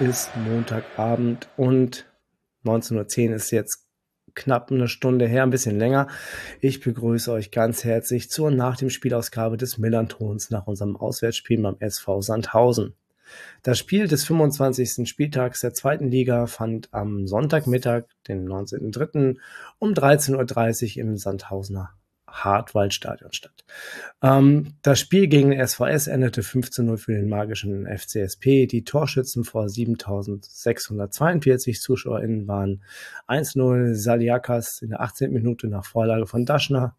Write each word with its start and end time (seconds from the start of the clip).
ist 0.00 0.30
Montagabend 0.36 1.48
und 1.56 2.06
19.10 2.64 3.28
Uhr 3.28 3.34
ist 3.36 3.50
jetzt 3.50 3.86
knapp 4.34 4.72
eine 4.72 4.88
Stunde 4.88 5.26
her, 5.26 5.44
ein 5.44 5.50
bisschen 5.50 5.78
länger. 5.78 6.08
Ich 6.60 6.80
begrüße 6.80 7.30
euch 7.30 7.50
ganz 7.50 7.84
herzlich 7.84 8.30
zur 8.30 8.50
nach 8.50 8.76
dem 8.76 8.90
Spielausgabe 8.90 9.56
des 9.56 9.78
Millantons 9.78 10.50
nach 10.50 10.66
unserem 10.66 10.96
Auswärtsspiel 10.96 11.62
beim 11.62 11.76
SV 11.78 12.20
Sandhausen. 12.20 12.94
Das 13.62 13.78
Spiel 13.78 14.08
des 14.08 14.24
25. 14.24 15.08
Spieltags 15.08 15.60
der 15.60 15.74
zweiten 15.74 16.10
Liga 16.10 16.46
fand 16.46 16.92
am 16.92 17.26
Sonntagmittag, 17.26 18.04
den 18.28 18.48
19.03. 18.48 19.36
um 19.78 19.92
13.30 19.92 20.96
Uhr 20.96 21.02
im 21.02 21.16
Sandhausener 21.16 21.94
Hartwaldstadion 22.34 23.32
statt. 23.32 23.64
Ähm, 24.22 24.74
das 24.82 25.00
Spiel 25.00 25.28
gegen 25.28 25.50
den 25.50 25.66
SVS 25.66 26.08
endete 26.08 26.42
15-0 26.42 26.96
für 26.96 27.12
den 27.12 27.28
magischen 27.28 27.86
FCSP. 27.86 28.66
Die 28.66 28.84
Torschützen 28.84 29.44
vor 29.44 29.68
7642 29.68 31.80
ZuschauerInnen 31.80 32.48
waren 32.48 32.82
1-0 33.28 33.94
Saliakas 33.94 34.82
in 34.82 34.90
der 34.90 35.00
18. 35.00 35.32
Minute 35.32 35.68
nach 35.68 35.84
Vorlage 35.84 36.26
von 36.26 36.44
Daschner, 36.44 36.96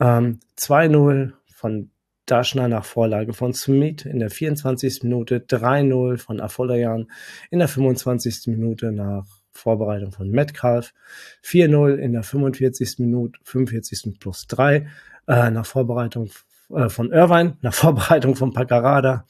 ähm, 0.00 0.40
2-0 0.56 1.32
von 1.52 1.90
Daschner 2.26 2.68
nach 2.68 2.84
Vorlage 2.84 3.32
von 3.32 3.54
Smith 3.54 4.04
in 4.04 4.18
der 4.18 4.30
24. 4.30 5.04
Minute, 5.04 5.40
3-0 5.40 6.18
von 6.18 6.40
Afolayan 6.40 7.10
in 7.50 7.58
der 7.58 7.68
25. 7.68 8.48
Minute 8.48 8.92
nach 8.92 9.37
Vorbereitung 9.58 10.12
von 10.12 10.30
Metcalf, 10.30 10.94
4-0 11.44 11.96
in 11.96 12.12
der 12.12 12.22
45. 12.22 12.98
Minute, 12.98 13.38
45. 13.44 14.18
plus 14.18 14.46
3 14.46 14.86
äh, 15.26 15.50
nach 15.50 15.66
Vorbereitung 15.66 16.30
äh, 16.70 16.88
von 16.88 17.12
Irvine, 17.12 17.56
nach 17.60 17.74
Vorbereitung 17.82 18.36
von 18.36 18.52
Pagarada, 18.52 19.26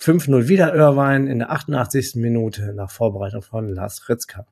5-0 0.00 0.48
wieder 0.48 0.74
Irvine 0.74 1.30
in 1.30 1.38
der 1.38 1.50
88. 1.50 2.16
Minute 2.16 2.72
nach 2.74 2.90
Vorbereitung 2.90 3.42
von 3.42 3.68
Lars 3.68 4.08
Ritzka. 4.08 4.46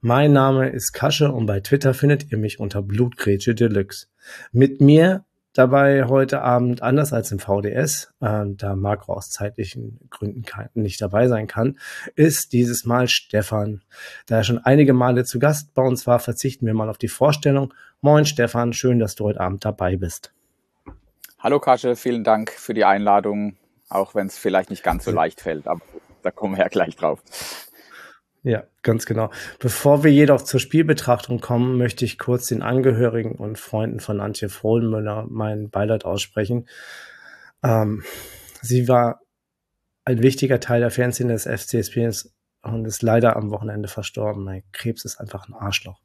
Mein 0.00 0.32
Name 0.32 0.70
ist 0.70 0.92
Kasche 0.92 1.30
und 1.30 1.46
bei 1.46 1.60
Twitter 1.60 1.94
findet 1.94 2.30
ihr 2.32 2.38
mich 2.38 2.58
unter 2.60 2.82
Blutgrätsche 2.82 3.54
Deluxe. 3.54 4.06
Mit 4.52 4.80
mir 4.80 5.24
dabei 5.52 6.04
heute 6.04 6.42
Abend, 6.42 6.82
anders 6.82 7.12
als 7.12 7.32
im 7.32 7.38
VDS, 7.38 8.12
äh, 8.20 8.44
da 8.46 8.76
Marco 8.76 9.12
aus 9.12 9.30
zeitlichen 9.30 10.00
Gründen 10.10 10.44
nicht 10.74 11.00
dabei 11.00 11.28
sein 11.28 11.46
kann, 11.46 11.78
ist 12.14 12.52
dieses 12.52 12.84
Mal 12.84 13.08
Stefan. 13.08 13.82
Da 14.26 14.36
er 14.36 14.44
schon 14.44 14.58
einige 14.58 14.92
Male 14.92 15.24
zu 15.24 15.38
Gast 15.38 15.74
bei 15.74 15.82
uns 15.82 16.06
war, 16.06 16.18
verzichten 16.18 16.66
wir 16.66 16.74
mal 16.74 16.88
auf 16.88 16.98
die 16.98 17.08
Vorstellung. 17.08 17.74
Moin 18.00 18.24
Stefan, 18.24 18.72
schön, 18.72 18.98
dass 18.98 19.14
du 19.14 19.24
heute 19.24 19.40
Abend 19.40 19.64
dabei 19.64 19.96
bist. 19.96 20.32
Hallo 21.38 21.58
Kasche, 21.58 21.96
vielen 21.96 22.22
Dank 22.22 22.50
für 22.50 22.74
die 22.74 22.84
Einladung, 22.84 23.56
auch 23.88 24.14
wenn 24.14 24.26
es 24.26 24.38
vielleicht 24.38 24.70
nicht 24.70 24.82
ganz 24.82 25.04
so 25.04 25.10
leicht 25.10 25.40
fällt, 25.40 25.66
aber 25.66 25.80
da 26.22 26.30
kommen 26.30 26.56
wir 26.56 26.64
ja 26.64 26.68
gleich 26.68 26.96
drauf. 26.96 27.22
Ja, 28.42 28.64
ganz 28.82 29.04
genau. 29.04 29.30
Bevor 29.58 30.02
wir 30.02 30.10
jedoch 30.10 30.40
zur 30.42 30.60
Spielbetrachtung 30.60 31.40
kommen, 31.40 31.76
möchte 31.76 32.06
ich 32.06 32.18
kurz 32.18 32.46
den 32.46 32.62
Angehörigen 32.62 33.32
und 33.32 33.58
Freunden 33.58 34.00
von 34.00 34.20
Antje 34.20 34.48
Frohlenmüller 34.48 35.26
mein 35.28 35.68
Beileid 35.68 36.06
aussprechen. 36.06 36.66
Ähm, 37.62 38.02
sie 38.62 38.88
war 38.88 39.20
ein 40.06 40.22
wichtiger 40.22 40.58
Teil 40.58 40.80
der 40.80 40.90
Fernsehen 40.90 41.28
des 41.28 41.44
FCSP 41.44 42.10
und 42.62 42.86
ist 42.86 43.02
leider 43.02 43.36
am 43.36 43.50
Wochenende 43.50 43.88
verstorben. 43.88 44.44
Mein 44.44 44.62
Krebs 44.72 45.04
ist 45.04 45.20
einfach 45.20 45.46
ein 45.46 45.54
Arschloch. 45.54 46.00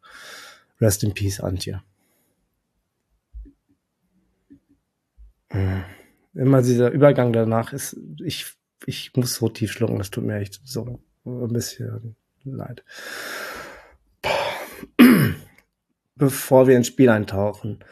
Rest 0.81 1.05
in 1.05 1.13
Peace, 1.13 1.39
Antje. 1.39 1.81
Hm. 5.51 5.85
Immer 6.33 6.61
dieser 6.61 6.91
Übergang 6.91 7.31
danach 7.31 7.71
ist, 7.71 7.97
ich, 8.21 8.53
ich 8.85 9.15
muss 9.15 9.35
so 9.35 9.47
tief 9.47 9.71
schlucken, 9.71 9.99
das 9.99 10.11
tut 10.11 10.25
mir 10.25 10.35
echt 10.35 10.59
so 10.65 10.99
ein 11.23 11.53
bisschen 11.53 12.17
leid. 12.53 12.83
Bevor 16.15 16.67
wir 16.67 16.77
ins 16.77 16.87
Spiel 16.87 17.09
eintauchen. 17.09 17.83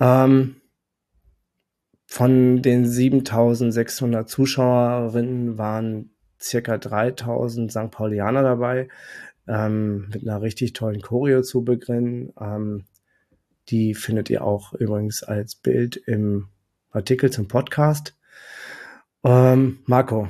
Ähm, 0.00 0.56
von 2.06 2.62
den 2.62 2.86
7600 2.86 4.28
Zuschauerinnen 4.28 5.58
waren 5.58 6.10
circa 6.40 6.78
3000 6.78 7.72
St. 7.72 7.90
Paulianer 7.90 8.42
dabei, 8.42 8.88
ähm, 9.48 10.08
mit 10.12 10.22
einer 10.22 10.42
richtig 10.42 10.74
tollen 10.74 11.00
Choreo 11.00 11.42
zu 11.42 11.64
Beginn. 11.64 12.32
Ähm, 12.40 12.84
die 13.68 13.94
findet 13.94 14.30
ihr 14.30 14.44
auch 14.44 14.74
übrigens 14.74 15.22
als 15.22 15.56
Bild 15.56 15.96
im 15.96 16.48
Artikel 16.90 17.30
zum 17.32 17.48
Podcast. 17.48 18.16
Ähm, 19.24 19.80
Marco, 19.86 20.28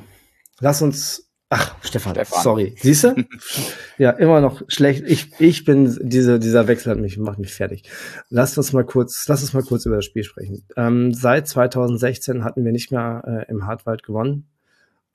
lass 0.59 0.81
uns 0.81 1.24
Ach, 1.57 1.73
Stefan, 1.81 2.15
Stefan. 2.15 2.43
sorry. 2.43 2.75
Siehst 2.77 3.05
du? 3.05 3.15
ja, 3.97 4.09
immer 4.11 4.41
noch 4.41 4.61
schlecht. 4.67 5.05
Ich, 5.07 5.31
ich 5.39 5.63
bin, 5.63 5.97
diese, 6.01 6.37
dieser 6.37 6.67
Wechsel 6.67 6.91
hat 6.91 6.99
mich, 6.99 7.17
macht 7.17 7.39
mich 7.39 7.53
fertig. 7.53 7.83
Lass 8.29 8.57
uns 8.57 8.73
mal 8.73 8.83
kurz, 8.83 9.25
lass 9.29 9.41
uns 9.41 9.53
mal 9.53 9.63
kurz 9.63 9.85
über 9.85 9.95
das 9.95 10.03
Spiel 10.03 10.25
sprechen. 10.25 10.65
Ähm, 10.75 11.13
seit 11.13 11.47
2016 11.47 12.43
hatten 12.43 12.65
wir 12.65 12.73
nicht 12.73 12.91
mehr 12.91 13.23
äh, 13.25 13.49
im 13.49 13.65
Hartwald 13.65 14.03
gewonnen. 14.03 14.49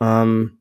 Ähm, 0.01 0.61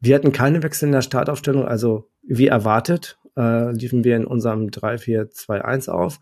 wir 0.00 0.16
hatten 0.16 0.32
keine 0.32 0.64
Wechsel 0.64 0.86
in 0.86 0.92
der 0.92 1.02
Startaufstellung, 1.02 1.64
also 1.64 2.10
wie 2.22 2.48
erwartet, 2.48 3.18
äh, 3.36 3.70
liefen 3.70 4.02
wir 4.02 4.16
in 4.16 4.26
unserem 4.26 4.66
3-4-2-1 4.66 5.90
auf. 5.90 6.18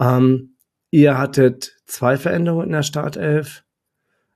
Ähm, 0.00 0.54
ihr 0.92 1.18
hattet 1.18 1.76
zwei 1.86 2.16
Veränderungen 2.16 2.66
in 2.66 2.72
der 2.72 2.84
Startelf. 2.84 3.64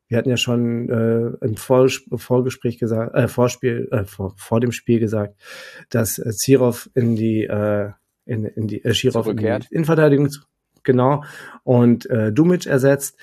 Wir 0.09 0.19
hatten 0.19 0.31
ja 0.31 0.37
schon 0.37 0.89
äh, 0.89 1.45
im 1.45 1.57
Vor 1.57 1.89
Vorgespräch 2.15 2.79
gesagt, 2.79 3.15
äh, 3.15 3.29
Vorspiel, 3.29 3.89
äh, 3.91 4.05
vor, 4.05 4.35
vor 4.37 4.61
dem 4.61 4.73
Spiel 4.73 5.01
gesagt, 5.01 5.37
dass 5.91 6.19
äh, 6.19 6.31
Zirov 6.31 6.89
in 6.95 7.17
die 7.17 7.45
äh, 7.45 7.91
in, 8.25 8.45
in 8.45 8.67
die 8.67 8.85
äh, 8.85 8.95
Schirov 8.95 9.27
in 9.27 9.37
die 9.37 9.59
Innenverteidigung 9.71 10.31
genau 10.83 11.25
und 11.65 12.09
äh, 12.11 12.33
Dumic 12.33 12.67
ersetzt. 12.67 13.19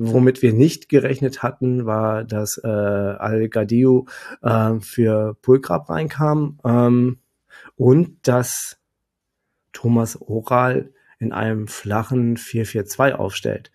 Womit 0.00 0.42
wir 0.42 0.52
nicht 0.52 0.88
gerechnet 0.88 1.42
hatten, 1.42 1.84
war, 1.84 2.22
dass 2.22 2.56
äh, 2.62 2.68
Al 2.68 3.48
Gadiu 3.48 4.04
äh, 4.42 4.78
für 4.78 5.34
Pulkrab 5.42 5.90
reinkam 5.90 6.60
ähm, 6.64 7.18
und 7.74 8.28
dass 8.28 8.78
Thomas 9.72 10.20
Oral 10.20 10.92
in 11.18 11.32
einem 11.32 11.66
flachen 11.66 12.36
4-4-2 12.36 13.14
aufstellt. 13.14 13.72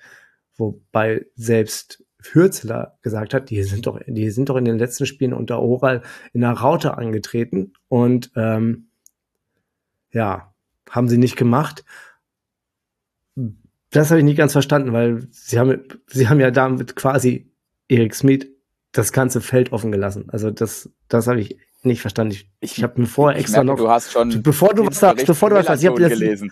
Wobei 0.56 1.26
selbst 1.36 2.03
Hürzler 2.32 2.98
gesagt 3.02 3.34
hat, 3.34 3.50
die 3.50 3.64
sind 3.64 3.86
doch, 3.86 4.00
die 4.06 4.30
sind 4.30 4.50
doch 4.50 4.56
in 4.56 4.66
den 4.66 4.78
letzten 4.78 5.06
Spielen 5.06 5.34
unter 5.34 5.62
Oral 5.62 6.02
in 6.32 6.42
der 6.42 6.52
Raute 6.52 6.98
angetreten 6.98 7.74
und 7.88 8.32
ähm, 8.36 8.88
ja, 10.12 10.54
haben 10.90 11.08
sie 11.08 11.18
nicht 11.18 11.36
gemacht. 11.36 11.84
Das 13.90 14.10
habe 14.10 14.20
ich 14.20 14.26
nicht 14.26 14.38
ganz 14.38 14.54
verstanden, 14.54 14.94
weil 14.94 15.28
sie 15.32 15.60
haben, 15.60 15.84
sie 16.08 16.30
haben 16.30 16.40
ja 16.40 16.52
damit 16.52 16.96
quasi 16.96 17.52
Erik 17.88 18.16
Smith 18.16 18.48
das 18.92 19.12
ganze 19.12 19.42
Feld 19.42 19.72
offen 19.72 19.92
gelassen. 19.92 20.30
Also 20.30 20.52
das, 20.52 20.90
das 21.08 21.28
habe 21.28 21.42
ich 21.42 21.58
nicht 21.86 22.02
verstanden. 22.02 22.34
Ich, 22.34 22.50
ich, 22.60 22.78
ich 22.78 22.84
habe 22.84 23.00
mir 23.00 23.08
vorher 23.08 23.40
extra 23.40 23.64
merke, 23.64 23.82
noch. 23.82 23.88
Du 23.88 23.90
hast 23.92 24.12
schon. 24.12 24.42
Bevor 24.42 24.74
du 24.74 24.86
was 24.86 25.00
sagst, 25.00 25.26
bevor 25.26 25.50
du 25.50 25.56
was 25.56 25.66
sagst, 25.66 25.84
ich 25.84 25.90
habe 25.90 26.02
gelesen. 26.10 26.52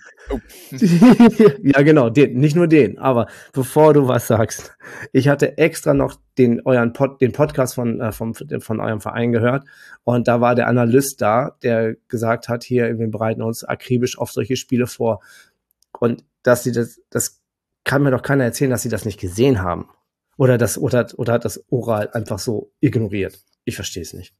Ja, 1.62 1.82
genau, 1.82 2.10
den, 2.10 2.34
nicht 2.38 2.56
nur 2.56 2.66
den, 2.66 2.98
aber 2.98 3.26
bevor 3.52 3.94
du 3.94 4.08
was 4.08 4.26
sagst, 4.26 4.76
ich 5.12 5.28
hatte 5.28 5.58
extra 5.58 5.94
noch 5.94 6.16
den 6.38 6.60
euren 6.64 6.92
Pod, 6.92 7.20
den 7.20 7.32
Podcast 7.32 7.74
von 7.74 8.00
äh, 8.00 8.12
vom, 8.12 8.34
von 8.34 8.80
eurem 8.80 9.00
Verein 9.00 9.32
gehört 9.32 9.64
und 10.04 10.28
da 10.28 10.40
war 10.40 10.54
der 10.54 10.68
Analyst 10.68 11.20
da, 11.20 11.56
der 11.62 11.96
gesagt 12.08 12.48
hat, 12.48 12.64
hier 12.64 12.98
wir 12.98 13.10
bereiten 13.10 13.42
uns 13.42 13.64
akribisch 13.64 14.18
auf 14.18 14.32
solche 14.32 14.56
Spiele 14.56 14.86
vor 14.86 15.20
und 15.98 16.24
dass 16.42 16.64
sie 16.64 16.72
das, 16.72 17.00
das 17.10 17.40
kann 17.84 18.02
mir 18.02 18.10
doch 18.10 18.22
keiner 18.22 18.44
erzählen, 18.44 18.70
dass 18.70 18.82
sie 18.82 18.88
das 18.88 19.04
nicht 19.04 19.20
gesehen 19.20 19.62
haben 19.62 19.88
oder 20.36 20.58
das 20.58 20.78
oder 20.78 21.06
oder 21.16 21.34
hat 21.34 21.44
das 21.44 21.64
Oral 21.70 22.10
einfach 22.12 22.38
so 22.38 22.72
ignoriert. 22.80 23.44
Ich 23.64 23.76
verstehe 23.76 24.02
es 24.02 24.12
nicht. 24.12 24.34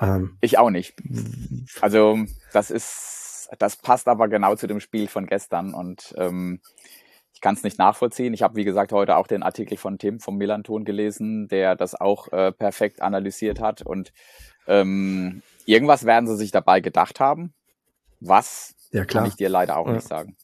Ähm, 0.00 0.36
ich 0.40 0.58
auch 0.58 0.70
nicht. 0.70 0.94
Also 1.80 2.18
das 2.52 2.70
ist, 2.70 3.48
das 3.58 3.76
passt 3.76 4.08
aber 4.08 4.28
genau 4.28 4.54
zu 4.56 4.66
dem 4.66 4.80
Spiel 4.80 5.08
von 5.08 5.26
gestern 5.26 5.74
und 5.74 6.14
ähm, 6.16 6.60
ich 7.40 7.42
kann 7.42 7.54
es 7.54 7.62
nicht 7.62 7.78
nachvollziehen. 7.78 8.34
Ich 8.34 8.42
habe, 8.42 8.56
wie 8.56 8.64
gesagt, 8.64 8.92
heute 8.92 9.16
auch 9.16 9.26
den 9.26 9.42
Artikel 9.42 9.78
von 9.78 9.96
Tim 9.96 10.20
vom 10.20 10.36
Millanton 10.36 10.84
gelesen, 10.84 11.48
der 11.48 11.74
das 11.74 11.98
auch 11.98 12.30
äh, 12.32 12.52
perfekt 12.52 13.00
analysiert 13.00 13.60
hat. 13.60 13.80
Und 13.80 14.12
ähm, 14.66 15.40
irgendwas 15.64 16.04
werden 16.04 16.26
sie 16.26 16.36
sich 16.36 16.50
dabei 16.50 16.80
gedacht 16.80 17.18
haben. 17.18 17.54
Was 18.20 18.74
ja, 18.92 19.06
kann 19.06 19.24
ich 19.24 19.36
dir 19.36 19.48
leider 19.48 19.78
auch 19.78 19.86
ja. 19.86 19.94
nicht 19.94 20.06
sagen. 20.06 20.36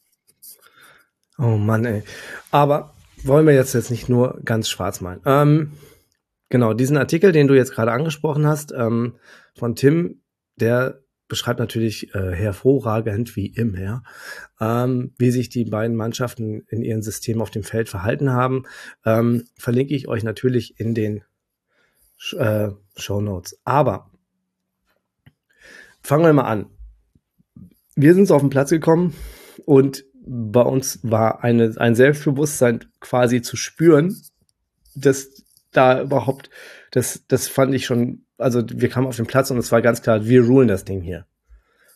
Oh 1.37 1.57
Mann, 1.57 1.85
ey. 1.85 2.01
Aber 2.49 2.95
wollen 3.23 3.45
wir 3.45 3.53
jetzt 3.53 3.73
jetzt 3.73 3.91
nicht 3.91 4.09
nur 4.09 4.39
ganz 4.43 4.67
schwarz 4.67 4.99
malen. 4.99 5.21
Ähm, 5.23 5.73
genau, 6.49 6.73
diesen 6.73 6.97
Artikel, 6.97 7.31
den 7.31 7.47
du 7.47 7.55
jetzt 7.55 7.73
gerade 7.73 7.91
angesprochen 7.91 8.45
hast, 8.45 8.71
ähm, 8.71 9.15
von 9.55 9.75
Tim, 9.75 10.21
der 10.55 11.01
beschreibt 11.27 11.59
natürlich 11.59 12.13
äh, 12.15 12.33
hervorragend 12.33 13.35
wie 13.35 13.47
immer, 13.47 14.03
ähm, 14.61 15.13
wie 15.17 15.31
sich 15.31 15.49
die 15.49 15.65
beiden 15.65 15.95
Mannschaften 15.95 16.63
in 16.69 16.81
ihren 16.83 17.01
Systemen 17.01 17.41
auf 17.41 17.51
dem 17.51 17.63
Feld 17.63 17.89
verhalten 17.89 18.31
haben. 18.31 18.63
Ähm, 19.05 19.45
verlinke 19.57 19.93
ich 19.93 20.07
euch 20.07 20.23
natürlich 20.23 20.79
in 20.79 20.93
den 20.93 21.23
äh, 22.37 22.69
Show 22.95 23.21
Notes. 23.21 23.59
Aber 23.65 24.09
fangen 26.01 26.25
wir 26.25 26.33
mal 26.33 26.43
an. 26.43 26.67
Wir 27.95 28.13
sind 28.13 28.27
so 28.27 28.35
auf 28.35 28.41
den 28.41 28.49
Platz 28.49 28.69
gekommen 28.69 29.13
und 29.65 30.05
bei 30.29 30.61
uns 30.61 30.99
war 31.03 31.43
eine, 31.43 31.73
ein 31.77 31.95
Selbstbewusstsein 31.95 32.85
quasi 32.99 33.41
zu 33.41 33.55
spüren, 33.55 34.15
dass 34.95 35.43
da 35.77 36.01
überhaupt, 36.01 36.49
das, 36.91 37.23
das 37.27 37.47
fand 37.47 37.73
ich 37.73 37.85
schon, 37.85 38.25
also 38.37 38.63
wir 38.67 38.89
kamen 38.89 39.07
auf 39.07 39.15
den 39.15 39.27
Platz 39.27 39.51
und 39.51 39.57
es 39.57 39.71
war 39.71 39.81
ganz 39.81 40.01
klar, 40.01 40.25
wir 40.25 40.43
rulen 40.43 40.67
das 40.67 40.85
Ding 40.85 41.01
hier. 41.01 41.25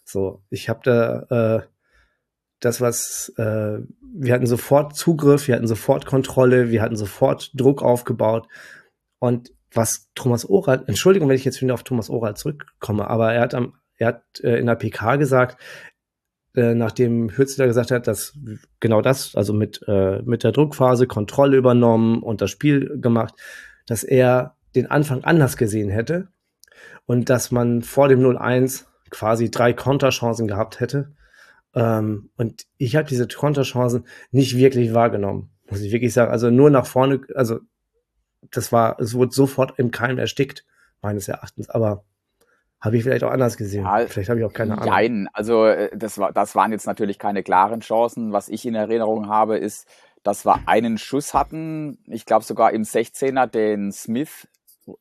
So, 0.05 0.43
ich 0.49 0.69
habe 0.69 0.81
da 0.83 1.57
äh, 1.57 1.61
das, 2.59 2.81
was 2.81 3.33
äh, 3.37 3.79
wir 4.13 4.33
hatten 4.33 4.45
sofort 4.45 4.95
Zugriff, 4.95 5.47
wir 5.47 5.55
hatten 5.55 5.67
sofort 5.67 6.05
Kontrolle, 6.05 6.69
wir 6.69 6.81
hatten 6.81 6.95
sofort 6.95 7.51
Druck 7.53 7.81
aufgebaut 7.81 8.47
und 9.19 9.51
was 9.73 10.09
Thomas 10.15 10.45
Oral, 10.45 10.83
Entschuldigung, 10.87 11.29
wenn 11.29 11.35
ich 11.35 11.45
jetzt 11.45 11.61
wieder 11.61 11.73
auf 11.73 11.83
Thomas 11.83 12.09
Oral 12.09 12.35
zurückkomme, 12.35 13.07
aber 13.07 13.33
er 13.33 13.41
hat 13.41 13.53
am, 13.53 13.73
er 13.95 14.07
hat 14.07 14.23
äh, 14.41 14.57
in 14.57 14.65
der 14.65 14.75
PK 14.75 15.15
gesagt, 15.15 15.57
äh, 16.55 16.73
nachdem 16.73 17.29
Hützler 17.29 17.67
gesagt 17.67 17.91
hat, 17.91 18.07
dass 18.07 18.37
genau 18.79 19.01
das, 19.01 19.35
also 19.35 19.53
mit, 19.53 19.81
äh, 19.87 20.21
mit 20.23 20.43
der 20.43 20.51
Druckphase 20.51 21.07
Kontrolle 21.07 21.57
übernommen 21.57 22.21
und 22.21 22.41
das 22.41 22.51
Spiel 22.51 22.99
gemacht, 22.99 23.35
dass 23.87 24.03
er 24.03 24.55
den 24.75 24.89
Anfang 24.89 25.23
anders 25.23 25.57
gesehen 25.57 25.89
hätte 25.89 26.29
und 27.05 27.29
dass 27.29 27.51
man 27.51 27.81
vor 27.81 28.07
dem 28.07 28.21
0-1 28.21 28.85
quasi 29.09 29.51
drei 29.51 29.73
Konterchancen 29.73 30.47
gehabt 30.47 30.79
hätte. 30.79 31.13
Ähm, 31.75 32.29
und 32.37 32.65
ich 32.77 32.95
habe 32.95 33.07
diese 33.07 33.27
Konterchancen 33.27 34.05
nicht 34.31 34.57
wirklich 34.57 34.93
wahrgenommen, 34.93 35.51
muss 35.69 35.81
ich 35.81 35.91
wirklich 35.91 36.13
sagen. 36.13 36.31
Also 36.31 36.49
nur 36.49 36.69
nach 36.69 36.85
vorne, 36.85 37.21
also 37.35 37.59
das 38.49 38.71
war, 38.71 38.99
es 38.99 39.13
wurde 39.13 39.33
sofort 39.33 39.77
im 39.77 39.91
Keim 39.91 40.17
erstickt, 40.17 40.65
meines 41.01 41.27
Erachtens. 41.27 41.69
Aber 41.69 42.03
habe 42.79 42.97
ich 42.97 43.03
vielleicht 43.03 43.23
auch 43.23 43.31
anders 43.31 43.57
gesehen. 43.57 43.83
Ja, 43.83 43.99
vielleicht 44.07 44.29
habe 44.29 44.39
ich 44.39 44.45
auch 44.45 44.53
keine 44.53 44.73
Ahnung. 44.73 44.89
Nein, 44.89 45.29
also 45.33 45.65
äh, 45.65 45.95
das, 45.95 46.17
war, 46.17 46.33
das 46.33 46.55
waren 46.55 46.71
jetzt 46.71 46.87
natürlich 46.87 47.19
keine 47.19 47.43
klaren 47.43 47.81
Chancen. 47.81 48.33
Was 48.33 48.49
ich 48.49 48.65
in 48.65 48.73
Erinnerung 48.73 49.27
habe, 49.27 49.57
ist, 49.57 49.87
dass 50.23 50.45
wir 50.45 50.67
einen 50.67 50.97
Schuss 50.97 51.33
hatten, 51.33 51.97
ich 52.07 52.25
glaube 52.25 52.45
sogar 52.45 52.73
im 52.73 52.83
16er, 52.83 53.47
den 53.47 53.91
Smith 53.91 54.47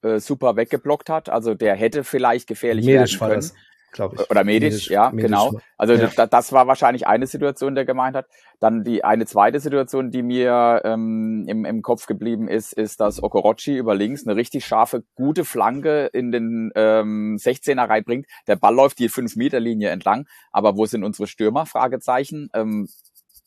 äh, 0.02 0.18
super 0.18 0.56
weggeblockt 0.56 1.10
hat. 1.10 1.28
Also 1.28 1.54
der 1.54 1.74
hätte 1.74 2.04
vielleicht 2.04 2.46
gefährlich 2.46 2.86
Medisch 2.86 3.20
werden 3.20 3.40
können. 3.40 3.50
Glaube 3.92 4.16
ich. 4.20 4.30
Oder 4.30 4.44
Medic, 4.44 4.72
Medic 4.72 4.86
ja, 4.88 5.10
Medic 5.10 5.26
genau. 5.26 5.58
Also 5.76 5.94
ja. 5.94 6.08
Das, 6.14 6.30
das 6.30 6.52
war 6.52 6.68
wahrscheinlich 6.68 7.08
eine 7.08 7.26
Situation, 7.26 7.74
der 7.74 7.84
gemeint 7.84 8.14
hat. 8.14 8.26
Dann 8.60 8.84
die 8.84 9.02
eine 9.02 9.26
zweite 9.26 9.58
Situation, 9.58 10.12
die 10.12 10.22
mir 10.22 10.82
ähm, 10.84 11.44
im, 11.48 11.64
im 11.64 11.82
Kopf 11.82 12.06
geblieben 12.06 12.46
ist, 12.46 12.72
ist, 12.72 13.00
dass 13.00 13.20
Okorochi 13.20 13.76
über 13.76 13.96
links 13.96 14.26
eine 14.26 14.36
richtig 14.36 14.64
scharfe, 14.64 15.02
gute 15.16 15.44
Flanke 15.44 16.06
in 16.12 16.30
den 16.30 16.70
ähm, 16.76 17.36
16er 17.36 17.88
reinbringt. 17.88 18.26
Der 18.46 18.56
Ball 18.56 18.74
läuft 18.74 19.00
die 19.00 19.10
5-Meter-Linie 19.10 19.88
entlang, 19.88 20.28
aber 20.52 20.76
wo 20.76 20.86
sind 20.86 21.02
unsere 21.02 21.26
Stürmer? 21.26 21.66
Fragezeichen. 21.66 22.48
Ähm, 22.54 22.88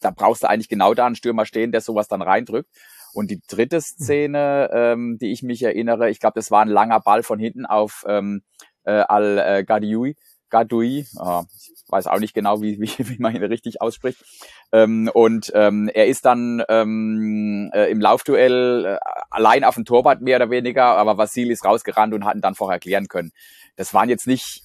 da 0.03 0.11
brauchst 0.11 0.43
du 0.43 0.49
eigentlich 0.49 0.69
genau 0.69 0.93
da 0.93 1.05
einen 1.05 1.15
Stürmer 1.15 1.45
stehen, 1.45 1.71
der 1.71 1.81
sowas 1.81 2.07
dann 2.07 2.21
reindrückt. 2.21 2.69
Und 3.13 3.29
die 3.29 3.41
dritte 3.47 3.77
hm. 3.77 3.81
Szene, 3.81 4.69
ähm, 4.73 5.17
die 5.19 5.31
ich 5.31 5.43
mich 5.43 5.63
erinnere, 5.63 6.09
ich 6.09 6.19
glaube, 6.19 6.35
das 6.35 6.51
war 6.51 6.61
ein 6.61 6.69
langer 6.69 6.99
Ball 6.99 7.23
von 7.23 7.39
hinten 7.39 7.65
auf 7.65 8.03
ähm, 8.07 8.41
äh, 8.83 8.91
Al-Gadiui. 8.91 10.11
Äh, 10.11 10.15
ich 10.53 11.83
weiß 11.87 12.07
auch 12.07 12.19
nicht 12.19 12.33
genau, 12.33 12.61
wie, 12.61 12.79
wie, 12.79 12.89
wie 13.09 13.17
man 13.19 13.35
ihn 13.35 13.43
richtig 13.43 13.81
ausspricht. 13.81 14.23
Ähm, 14.71 15.09
und 15.13 15.51
ähm, 15.55 15.89
er 15.93 16.07
ist 16.07 16.25
dann 16.25 16.63
ähm, 16.69 17.71
äh, 17.73 17.89
im 17.91 18.01
Laufduell 18.01 18.85
äh, 18.85 18.97
allein 19.29 19.63
auf 19.63 19.75
dem 19.75 19.85
Torwart 19.85 20.21
mehr 20.21 20.37
oder 20.37 20.49
weniger, 20.49 20.85
aber 20.85 21.17
Vasil 21.17 21.51
ist 21.51 21.65
rausgerannt 21.65 22.13
und 22.13 22.25
hat 22.25 22.35
ihn 22.35 22.41
dann 22.41 22.55
vorher 22.55 22.79
klären 22.79 23.07
können. 23.07 23.31
Das 23.75 23.93
waren 23.93 24.09
jetzt 24.09 24.27
nicht, 24.27 24.63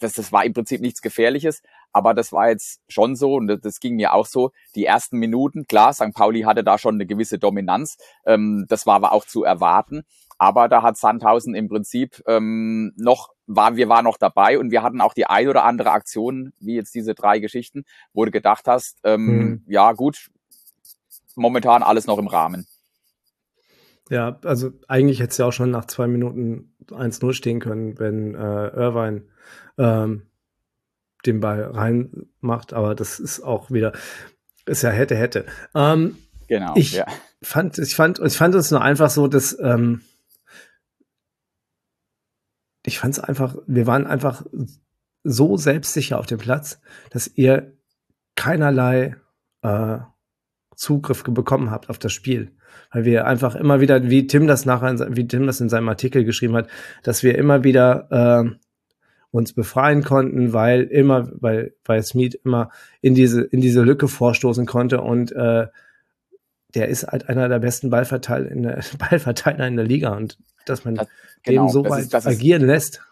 das, 0.00 0.14
das 0.14 0.32
war 0.32 0.44
im 0.44 0.54
Prinzip 0.54 0.80
nichts 0.80 1.02
Gefährliches, 1.02 1.62
aber 1.92 2.14
das 2.14 2.32
war 2.32 2.48
jetzt 2.48 2.80
schon 2.88 3.16
so 3.16 3.34
und 3.34 3.46
das, 3.64 3.80
ging 3.80 3.96
mir 3.96 4.14
auch 4.14 4.26
so. 4.26 4.50
Die 4.74 4.84
ersten 4.84 5.18
Minuten, 5.18 5.66
klar, 5.66 5.92
St. 5.92 6.12
Pauli 6.14 6.42
hatte 6.42 6.64
da 6.64 6.78
schon 6.78 6.94
eine 6.94 7.06
gewisse 7.06 7.38
Dominanz, 7.38 7.96
ähm, 8.24 8.66
das 8.68 8.86
war 8.86 8.96
aber 8.96 9.12
auch 9.12 9.24
zu 9.24 9.44
erwarten. 9.44 10.02
Aber 10.40 10.68
da 10.68 10.82
hat 10.82 10.96
Sandhausen 10.96 11.54
im 11.56 11.68
Prinzip 11.68 12.22
ähm, 12.26 12.92
noch 12.96 13.30
war, 13.48 13.76
wir 13.76 13.88
waren 13.88 14.04
noch 14.04 14.18
dabei 14.18 14.58
und 14.58 14.70
wir 14.70 14.82
hatten 14.82 15.00
auch 15.00 15.14
die 15.14 15.26
ein 15.26 15.48
oder 15.48 15.64
andere 15.64 15.90
Aktion, 15.90 16.52
wie 16.60 16.74
jetzt 16.74 16.94
diese 16.94 17.14
drei 17.14 17.40
Geschichten, 17.40 17.84
wo 18.12 18.24
du 18.24 18.30
gedacht 18.30 18.66
hast, 18.68 18.98
ähm, 19.04 19.26
hm. 19.26 19.64
ja 19.66 19.92
gut, 19.92 20.30
momentan 21.34 21.82
alles 21.82 22.06
noch 22.06 22.18
im 22.18 22.28
Rahmen. 22.28 22.66
Ja, 24.10 24.38
also 24.44 24.70
eigentlich 24.86 25.20
hätte 25.20 25.30
es 25.30 25.38
ja 25.38 25.46
auch 25.46 25.52
schon 25.52 25.70
nach 25.70 25.86
zwei 25.86 26.06
Minuten 26.06 26.74
1-0 26.86 27.32
stehen 27.32 27.60
können, 27.60 27.98
wenn 27.98 28.34
äh, 28.34 28.68
Irvine 28.68 29.24
ähm, 29.76 30.22
den 31.28 31.40
Ball 31.40 31.62
reinmacht, 31.62 32.72
aber 32.72 32.94
das 32.94 33.20
ist 33.20 33.40
auch 33.40 33.70
wieder, 33.70 33.92
ist 34.66 34.82
ja 34.82 34.90
hätte, 34.90 35.16
hätte. 35.16 35.46
Ähm, 35.74 36.16
genau. 36.48 36.74
Ich 36.76 36.92
ja. 36.92 37.06
fand, 37.42 37.78
ich 37.78 37.94
fand, 37.94 38.18
ich 38.18 38.36
fand 38.36 38.54
es 38.54 38.70
nur 38.70 38.82
einfach 38.82 39.10
so, 39.10 39.28
dass 39.28 39.58
ähm, 39.60 40.02
ich 42.84 42.98
fand 42.98 43.14
es 43.14 43.20
einfach, 43.20 43.56
wir 43.66 43.86
waren 43.86 44.06
einfach 44.06 44.44
so 45.22 45.56
selbstsicher 45.56 46.18
auf 46.18 46.26
dem 46.26 46.38
Platz, 46.38 46.80
dass 47.10 47.30
ihr 47.34 47.76
keinerlei 48.34 49.16
äh, 49.62 49.98
Zugriff 50.74 51.24
bekommen 51.24 51.70
habt 51.70 51.90
auf 51.90 51.98
das 51.98 52.12
Spiel. 52.12 52.52
Weil 52.90 53.04
wir 53.04 53.26
einfach 53.26 53.54
immer 53.54 53.80
wieder, 53.80 54.08
wie 54.08 54.26
Tim 54.26 54.46
das 54.46 54.64
nachher, 54.64 55.16
wie 55.16 55.26
Tim 55.26 55.46
das 55.46 55.60
in 55.60 55.68
seinem 55.68 55.88
Artikel 55.88 56.24
geschrieben 56.24 56.54
hat, 56.54 56.68
dass 57.02 57.22
wir 57.22 57.36
immer 57.36 57.64
wieder 57.64 58.08
äh, 58.10 58.50
uns 59.30 59.52
befreien 59.52 60.02
konnten, 60.02 60.52
weil 60.52 60.82
immer, 60.84 61.28
weil, 61.32 61.74
weil 61.84 62.02
Smith 62.02 62.34
immer 62.44 62.70
in 63.00 63.14
diese, 63.14 63.42
in 63.42 63.60
diese 63.60 63.82
Lücke 63.82 64.08
vorstoßen 64.08 64.66
konnte 64.66 65.00
und 65.00 65.32
äh, 65.32 65.66
der 66.74 66.88
ist 66.88 67.06
halt 67.06 67.28
einer 67.28 67.48
der 67.48 67.58
besten 67.58 67.90
Ballverteiler 67.90 68.50
in 68.50 68.62
der, 68.62 68.82
Ballverteiler 68.98 69.66
in 69.66 69.76
der 69.76 69.84
Liga 69.84 70.16
und 70.16 70.38
dass 70.64 70.84
man 70.84 70.96
das, 70.96 71.08
genau, 71.42 71.66
dem 71.66 71.72
so 71.72 71.84
weit 71.88 72.04
ist, 72.04 72.26
agieren 72.26 72.62
ist, 72.62 72.68
lässt, 72.68 73.02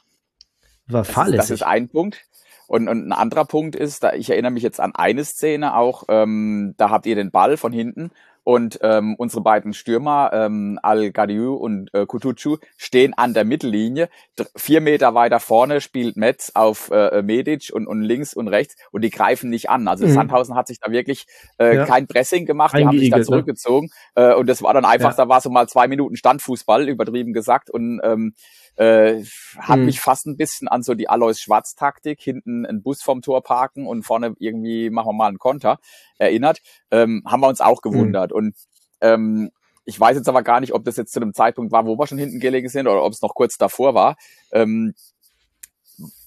war 0.86 1.04
fahrlässig. 1.04 1.38
Das 1.38 1.50
ist 1.50 1.62
ein 1.62 1.88
Punkt. 1.88 2.22
Und, 2.68 2.88
und 2.88 3.06
ein 3.06 3.12
anderer 3.12 3.44
Punkt 3.44 3.76
ist, 3.76 4.02
da 4.02 4.12
ich 4.12 4.28
erinnere 4.28 4.50
mich 4.50 4.62
jetzt 4.62 4.80
an 4.80 4.94
eine 4.94 5.24
Szene 5.24 5.76
auch, 5.76 6.04
ähm, 6.08 6.74
da 6.76 6.90
habt 6.90 7.06
ihr 7.06 7.14
den 7.14 7.30
Ball 7.30 7.56
von 7.56 7.72
hinten 7.72 8.10
und 8.46 8.78
ähm, 8.82 9.16
unsere 9.16 9.42
beiden 9.42 9.74
Stürmer, 9.74 10.30
ähm, 10.32 10.78
Al-Gadiou 10.80 11.54
und 11.54 11.92
äh, 11.92 12.06
Kutucu, 12.06 12.58
stehen 12.76 13.12
an 13.12 13.34
der 13.34 13.44
Mittellinie. 13.44 14.08
vier 14.54 14.80
Meter 14.80 15.14
weiter 15.14 15.40
vorne 15.40 15.80
spielt 15.80 16.16
Metz 16.16 16.52
auf 16.54 16.92
äh, 16.92 17.22
Medic 17.22 17.72
und, 17.74 17.88
und 17.88 18.02
links 18.02 18.34
und 18.34 18.46
rechts 18.46 18.76
und 18.92 19.02
die 19.02 19.10
greifen 19.10 19.50
nicht 19.50 19.68
an. 19.68 19.88
Also 19.88 20.06
mhm. 20.06 20.12
Sandhausen 20.12 20.54
hat 20.54 20.68
sich 20.68 20.78
da 20.78 20.92
wirklich 20.92 21.26
äh, 21.58 21.74
ja. 21.74 21.86
kein 21.86 22.06
Pressing 22.06 22.46
gemacht, 22.46 22.76
die 22.78 22.86
haben 22.86 22.96
sich 22.96 23.10
da 23.10 23.16
ne? 23.16 23.24
zurückgezogen. 23.24 23.90
Ne? 24.14 24.30
Äh, 24.30 24.34
und 24.36 24.46
das 24.46 24.62
war 24.62 24.72
dann 24.72 24.84
einfach, 24.84 25.10
ja. 25.10 25.24
da 25.24 25.28
war 25.28 25.40
so 25.40 25.50
mal 25.50 25.68
zwei 25.68 25.88
Minuten 25.88 26.14
Standfußball, 26.16 26.88
übertrieben 26.88 27.32
gesagt. 27.32 27.68
Und 27.68 28.00
ähm, 28.04 28.34
äh, 28.76 29.22
hat 29.58 29.78
mhm. 29.78 29.86
mich 29.86 30.00
fast 30.00 30.26
ein 30.26 30.36
bisschen 30.36 30.68
an 30.68 30.82
so 30.82 30.94
die 30.94 31.08
Alois 31.08 31.34
Schwarz-Taktik, 31.34 32.20
hinten 32.20 32.66
einen 32.66 32.82
Bus 32.82 33.02
vom 33.02 33.22
Tor 33.22 33.42
parken 33.42 33.86
und 33.86 34.02
vorne 34.02 34.34
irgendwie 34.38 34.90
machen 34.90 35.08
wir 35.08 35.12
mal 35.14 35.28
einen 35.28 35.38
Konter 35.38 35.78
erinnert. 36.18 36.60
Ähm, 36.90 37.22
haben 37.26 37.40
wir 37.40 37.48
uns 37.48 37.60
auch 37.60 37.82
gewundert. 37.82 38.30
Mhm. 38.30 38.36
Und 38.36 38.54
ähm, 39.00 39.50
ich 39.84 39.98
weiß 39.98 40.16
jetzt 40.16 40.28
aber 40.28 40.42
gar 40.42 40.60
nicht, 40.60 40.74
ob 40.74 40.84
das 40.84 40.96
jetzt 40.96 41.12
zu 41.12 41.20
einem 41.20 41.32
Zeitpunkt 41.32 41.72
war, 41.72 41.86
wo 41.86 41.98
wir 41.98 42.06
schon 42.06 42.18
hinten 42.18 42.40
gelegen 42.40 42.68
sind 42.68 42.88
oder 42.88 43.02
ob 43.02 43.12
es 43.12 43.22
noch 43.22 43.34
kurz 43.34 43.56
davor 43.56 43.94
war. 43.94 44.16
Ähm, 44.52 44.94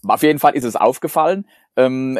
auf 0.07 0.23
jeden 0.23 0.39
Fall 0.39 0.55
ist 0.55 0.63
es 0.63 0.75
aufgefallen. 0.75 1.47
Ähm, 1.75 2.17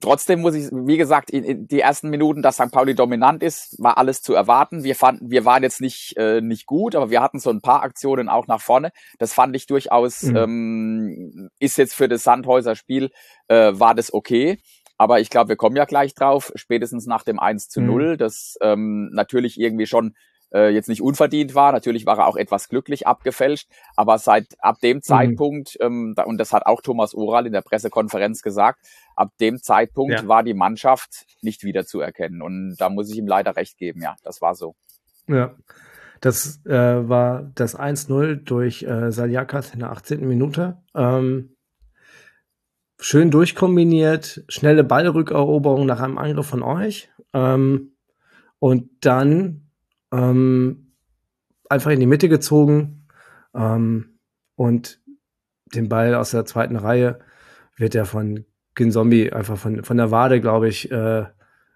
trotzdem 0.00 0.40
muss 0.40 0.54
ich, 0.54 0.70
wie 0.72 0.96
gesagt, 0.96 1.30
in, 1.30 1.44
in 1.44 1.66
die 1.66 1.80
ersten 1.80 2.10
Minuten, 2.10 2.42
dass 2.42 2.56
St. 2.56 2.70
Pauli 2.70 2.94
dominant 2.94 3.42
ist, 3.42 3.76
war 3.78 3.98
alles 3.98 4.22
zu 4.22 4.34
erwarten. 4.34 4.84
Wir 4.84 4.94
fanden, 4.94 5.30
wir 5.30 5.44
waren 5.44 5.62
jetzt 5.62 5.80
nicht 5.80 6.16
äh, 6.16 6.40
nicht 6.40 6.66
gut, 6.66 6.94
aber 6.94 7.10
wir 7.10 7.22
hatten 7.22 7.38
so 7.38 7.50
ein 7.50 7.60
paar 7.60 7.82
Aktionen 7.82 8.28
auch 8.28 8.46
nach 8.46 8.60
vorne. 8.60 8.90
Das 9.18 9.32
fand 9.32 9.54
ich 9.56 9.66
durchaus, 9.66 10.22
mhm. 10.22 10.36
ähm, 10.36 11.50
ist 11.58 11.78
jetzt 11.78 11.94
für 11.94 12.08
das 12.08 12.22
Sandhäuser 12.22 12.76
Spiel 12.76 13.10
äh, 13.48 13.72
war 13.74 13.94
das 13.94 14.12
okay. 14.12 14.58
Aber 14.96 15.20
ich 15.20 15.30
glaube, 15.30 15.48
wir 15.48 15.56
kommen 15.56 15.76
ja 15.76 15.86
gleich 15.86 16.14
drauf, 16.14 16.52
spätestens 16.54 17.06
nach 17.06 17.24
dem 17.24 17.40
1 17.40 17.68
zu 17.68 17.80
0, 17.80 18.12
mhm. 18.12 18.18
das 18.18 18.56
ähm, 18.60 19.10
natürlich 19.12 19.58
irgendwie 19.58 19.86
schon 19.86 20.14
äh, 20.54 20.68
jetzt 20.68 20.88
nicht 20.88 21.02
unverdient 21.02 21.54
war. 21.54 21.72
Natürlich 21.72 22.06
war 22.06 22.18
er 22.18 22.26
auch 22.26 22.36
etwas 22.36 22.68
glücklich 22.68 23.06
abgefälscht, 23.06 23.68
aber 23.96 24.18
seit 24.18 24.46
ab 24.60 24.78
dem 24.80 24.98
mhm. 24.98 25.02
Zeitpunkt, 25.02 25.76
ähm, 25.80 26.14
und 26.24 26.38
das 26.38 26.52
hat 26.52 26.64
auch 26.66 26.80
Thomas 26.80 27.14
Oral 27.14 27.46
in 27.46 27.52
der 27.52 27.62
Pressekonferenz 27.62 28.42
gesagt, 28.42 28.80
ab 29.16 29.32
dem 29.40 29.60
Zeitpunkt 29.60 30.14
ja. 30.14 30.28
war 30.28 30.42
die 30.42 30.54
Mannschaft 30.54 31.26
nicht 31.42 31.64
wiederzuerkennen. 31.64 32.40
Und 32.40 32.76
da 32.78 32.88
muss 32.88 33.10
ich 33.10 33.18
ihm 33.18 33.26
leider 33.26 33.56
recht 33.56 33.76
geben, 33.76 34.00
ja, 34.00 34.14
das 34.22 34.40
war 34.40 34.54
so. 34.54 34.76
Ja. 35.26 35.54
Das 36.20 36.64
äh, 36.64 36.72
war 36.72 37.50
das 37.54 37.78
1-0 37.78 38.36
durch 38.36 38.84
äh, 38.84 39.10
Saliakas 39.10 39.74
in 39.74 39.80
der 39.80 39.90
18. 39.90 40.26
Minute. 40.26 40.78
Ähm, 40.94 41.56
schön 42.98 43.30
durchkombiniert, 43.30 44.44
schnelle 44.48 44.84
Ballrückeroberung 44.84 45.84
nach 45.84 46.00
einem 46.00 46.16
Angriff 46.16 46.46
von 46.46 46.62
euch. 46.62 47.10
Ähm, 47.34 47.96
und 48.58 48.88
dann 49.00 49.63
ähm, 50.14 50.92
einfach 51.68 51.90
in 51.90 52.00
die 52.00 52.06
Mitte 52.06 52.28
gezogen 52.28 53.06
ähm, 53.54 54.18
und 54.54 55.00
den 55.74 55.88
Ball 55.88 56.14
aus 56.14 56.30
der 56.30 56.44
zweiten 56.44 56.76
Reihe 56.76 57.18
wird 57.76 57.94
er 57.94 58.04
von 58.04 58.44
Ginzombie 58.74 59.32
einfach 59.32 59.58
von, 59.58 59.82
von 59.84 59.96
der 59.96 60.10
Wade, 60.10 60.40
glaube 60.40 60.68
ich, 60.68 60.90
äh, 60.90 61.24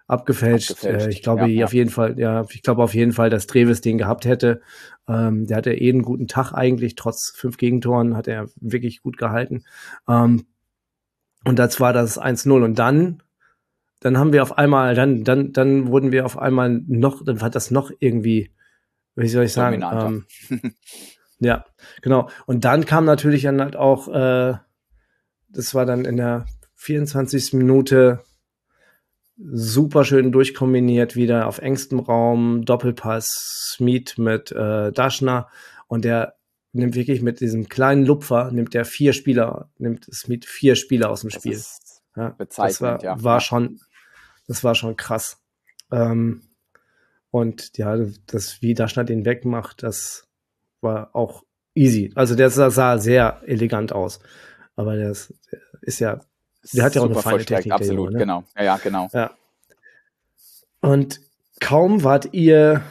abgefälscht. 0.07 0.71
abgefälscht. 0.71 1.07
Äh, 1.07 1.11
ich 1.11 1.23
glaube 1.23 1.49
ja, 1.49 1.65
auf 1.65 1.73
jeden 1.73 1.91
Fall, 1.91 2.19
ja, 2.19 2.45
ich 2.51 2.63
glaube 2.63 2.83
auf 2.83 2.95
jeden 2.95 3.13
Fall, 3.13 3.31
dass 3.31 3.47
Treves 3.47 3.81
den 3.81 3.99
gehabt 3.99 4.25
hätte. 4.25 4.61
Ähm, 5.09 5.47
der 5.47 5.59
hatte 5.59 5.75
eh 5.75 5.91
einen 5.91 6.03
guten 6.03 6.29
Tag 6.29 6.53
eigentlich, 6.53 6.95
trotz 6.95 7.33
fünf 7.35 7.57
Gegentoren 7.57 8.17
hat 8.17 8.29
er 8.29 8.49
wirklich 8.61 9.03
gut 9.03 9.19
gehalten. 9.19 9.65
Ähm, 10.09 10.47
und 11.45 11.59
das 11.59 11.81
war 11.81 11.93
das 11.93 12.21
1-0. 12.21 12.65
Und 12.65 12.79
dann, 12.79 13.23
dann 14.01 14.19
haben 14.19 14.33
wir 14.33 14.43
auf 14.43 14.57
einmal, 14.59 14.95
dann, 14.95 15.25
dann, 15.25 15.53
dann 15.53 15.89
wurden 15.89 16.13
wir 16.13 16.25
auf 16.25 16.39
einmal 16.39 16.83
noch, 16.87 17.25
dann 17.25 17.41
war 17.41 17.51
das 17.51 17.71
noch 17.71 17.91
irgendwie, 17.99 18.51
wie 19.17 19.29
soll 19.29 19.45
ich 19.45 19.53
sagen, 19.53 19.83
ähm, 19.83 20.27
ja, 21.41 21.65
genau. 22.03 22.29
Und 22.47 22.65
dann 22.65 22.85
kam 22.87 23.05
natürlich 23.05 23.43
dann 23.43 23.61
halt 23.61 23.77
auch, 23.77 24.09
äh, 24.09 24.55
das 25.49 25.75
war 25.75 25.87
dann 25.87 26.05
in 26.05 26.17
der 26.17 26.47
24. 26.77 27.55
Minute 27.55 28.21
super 29.37 30.05
schön 30.05 30.33
durchkombiniert, 30.33 31.17
wieder 31.17 31.47
auf 31.47 31.59
engstem 31.59 32.01
Raum, 32.01 32.65
Doppelpass, 32.65 33.75
Smith 33.75 34.19
mit 34.19 34.53
äh, 34.53 34.93
Daschner 34.93 35.49
und 35.87 36.05
der 36.05 36.35
nimmt 36.73 36.95
wirklich 36.95 37.23
mit 37.23 37.41
diesem 37.41 37.69
kleinen 37.69 38.05
Lupfer, 38.05 38.51
nimmt 38.53 38.75
der 38.75 38.85
vier 38.85 39.13
Spieler, 39.13 39.71
nimmt 39.79 40.05
Smith 40.13 40.45
vier 40.45 40.77
Spieler 40.77 41.11
aus 41.11 41.23
dem 41.23 41.31
Spiel. 41.31 41.55
Das 41.55 41.79
ja, 42.19 42.35
das 42.37 42.81
war, 42.81 43.03
ja. 43.03 43.23
war 43.23 43.41
schon, 43.41 43.79
das 44.49 44.65
war 44.65 44.75
schon 44.75 44.97
krass. 44.97 45.41
Ähm, 45.93 46.43
und 47.31 47.77
ja, 47.79 47.97
das, 48.27 48.61
wie 48.63 48.75
Daschner 48.75 49.05
den 49.05 49.25
wegmacht, 49.25 49.83
das 49.83 50.27
war 50.81 51.15
auch 51.15 51.45
easy. 51.75 52.11
Also 52.17 52.35
der 52.35 52.51
sah 52.51 52.99
sehr 52.99 53.43
elegant 53.47 53.93
aus. 53.93 54.19
Aber 54.75 54.97
der 54.97 55.11
ist, 55.11 55.33
der 55.53 55.61
ist 55.83 56.01
ja 56.01 56.21
der 56.73 56.85
hat 56.85 56.95
ja 56.95 57.03
auch 57.03 57.07
eine 57.07 57.15
feine 57.15 57.45
Technik. 57.45 57.73
Absolut, 57.73 58.07
Junge, 58.07 58.13
ne? 58.13 58.19
genau. 58.19 58.45
Ja, 58.57 58.65
ja, 58.65 58.77
genau. 58.77 59.09
Ja. 59.13 59.31
Und 60.81 61.21
kaum 61.61 62.05
wart 62.05 62.33
ihr, 62.33 62.83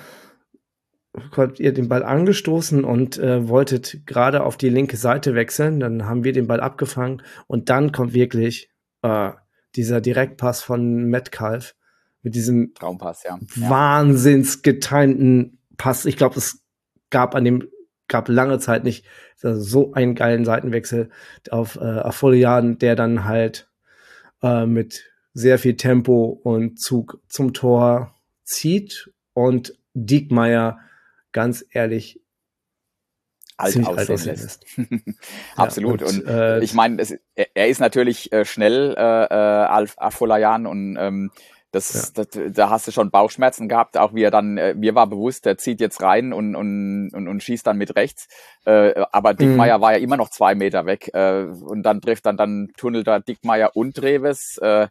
habt 1.35 1.59
ihr 1.59 1.73
den 1.73 1.87
Ball 1.87 2.03
angestoßen 2.03 2.83
und 2.83 3.17
äh, 3.17 3.47
wolltet 3.47 4.05
gerade 4.05 4.43
auf 4.43 4.57
die 4.57 4.69
linke 4.69 4.97
Seite 4.97 5.35
wechseln, 5.35 5.79
dann 5.79 6.05
haben 6.05 6.23
wir 6.23 6.33
den 6.33 6.47
Ball 6.47 6.59
abgefangen 6.59 7.21
und 7.47 7.69
dann 7.69 7.91
kommt 7.91 8.13
wirklich 8.13 8.69
äh, 9.03 9.31
dieser 9.75 10.01
Direktpass 10.01 10.61
von 10.61 11.05
Metcalf 11.05 11.75
mit 12.21 12.35
diesem 12.35 12.73
Traumpass, 12.73 13.23
ja. 13.23 13.37
wahnsinns 13.55 14.61
getimten 14.61 15.59
Pass. 15.77 16.05
Ich 16.05 16.17
glaube, 16.17 16.37
es 16.37 16.63
gab 17.09 17.35
an 17.35 17.45
dem 17.45 17.67
gab 18.07 18.29
lange 18.29 18.59
Zeit 18.59 18.83
nicht 18.83 19.05
so 19.35 19.93
einen 19.93 20.15
geilen 20.15 20.45
Seitenwechsel 20.45 21.09
auf 21.51 21.75
äh, 21.75 21.83
Afolian, 21.83 22.77
der 22.79 22.95
dann 22.95 23.25
halt 23.25 23.69
äh, 24.41 24.65
mit 24.65 25.03
sehr 25.33 25.59
viel 25.59 25.75
Tempo 25.75 26.39
und 26.43 26.79
Zug 26.79 27.21
zum 27.27 27.53
Tor 27.53 28.15
zieht 28.43 29.11
und 29.33 29.77
Diekmeyer 29.93 30.79
ganz 31.31 31.63
ehrlich 31.69 32.21
alt 33.57 33.85
aussehen 33.85 34.19
lässt. 34.25 34.65
Absolut. 35.55 36.01
Ja, 36.01 36.07
und, 36.07 36.19
und 36.19 36.27
äh, 36.27 36.59
ich 36.59 36.73
meine, 36.73 37.03
er 37.53 37.67
ist 37.67 37.79
natürlich 37.79 38.31
äh, 38.31 38.45
schnell, 38.45 38.95
äh, 38.97 39.23
äh 39.25 39.87
Afolayan 39.97 40.65
und 40.67 40.97
ähm, 40.99 41.31
das, 41.71 42.13
ja. 42.15 42.23
das, 42.23 42.53
da 42.53 42.69
hast 42.69 42.87
du 42.87 42.91
schon 42.91 43.11
Bauchschmerzen 43.11 43.67
gehabt, 43.67 43.97
auch 43.97 44.13
wie 44.13 44.23
er 44.23 44.31
dann, 44.31 44.57
äh, 44.57 44.73
mir 44.73 44.95
war 44.95 45.07
bewusst, 45.07 45.45
der 45.45 45.57
zieht 45.57 45.81
jetzt 45.81 46.01
rein 46.01 46.31
und, 46.31 46.55
und, 46.55 47.11
und, 47.13 47.27
und 47.27 47.43
schießt 47.43 47.67
dann 47.67 47.77
mit 47.77 47.95
rechts. 47.95 48.27
Äh, 48.65 49.03
aber 49.11 49.33
Dickmeier 49.33 49.77
mhm. 49.77 49.81
war 49.81 49.91
ja 49.93 49.99
immer 49.99 50.17
noch 50.17 50.29
zwei 50.29 50.55
Meter 50.55 50.85
weg. 50.85 51.09
Äh, 51.13 51.43
und 51.43 51.83
dann 51.83 51.99
trifft 52.01 52.25
dann, 52.25 52.37
dann 52.37 52.69
tunnelt 52.77 53.07
da 53.07 53.19
Dickmeier 53.19 53.71
und 53.75 53.95
Treves. 53.95 54.57
Äh, 54.59 54.87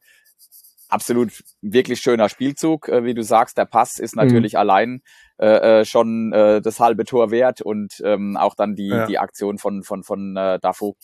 absolut 0.89 1.33
wirklich 1.63 2.01
schöner 2.01 2.29
Spielzug, 2.29 2.89
äh, 2.89 3.05
wie 3.05 3.15
du 3.15 3.23
sagst. 3.23 3.59
Der 3.59 3.65
Pass 3.65 3.99
ist 3.99 4.17
natürlich 4.17 4.55
mhm. 4.55 4.59
allein 4.59 5.03
äh, 5.39 5.81
äh, 5.81 5.85
schon 5.85 6.33
äh, 6.33 6.61
das 6.61 6.81
halbe 6.81 7.05
Tor 7.05 7.31
wert 7.31 7.61
und 7.61 8.01
ähm, 8.05 8.37
auch 8.37 8.55
dann 8.55 8.75
die, 8.75 8.89
ja. 8.89 9.07
die 9.07 9.19
Aktion 9.19 9.59
von, 9.59 9.83
von, 9.83 10.03
von 10.03 10.37
äh, 10.37 10.59
Dafu. 10.61 10.95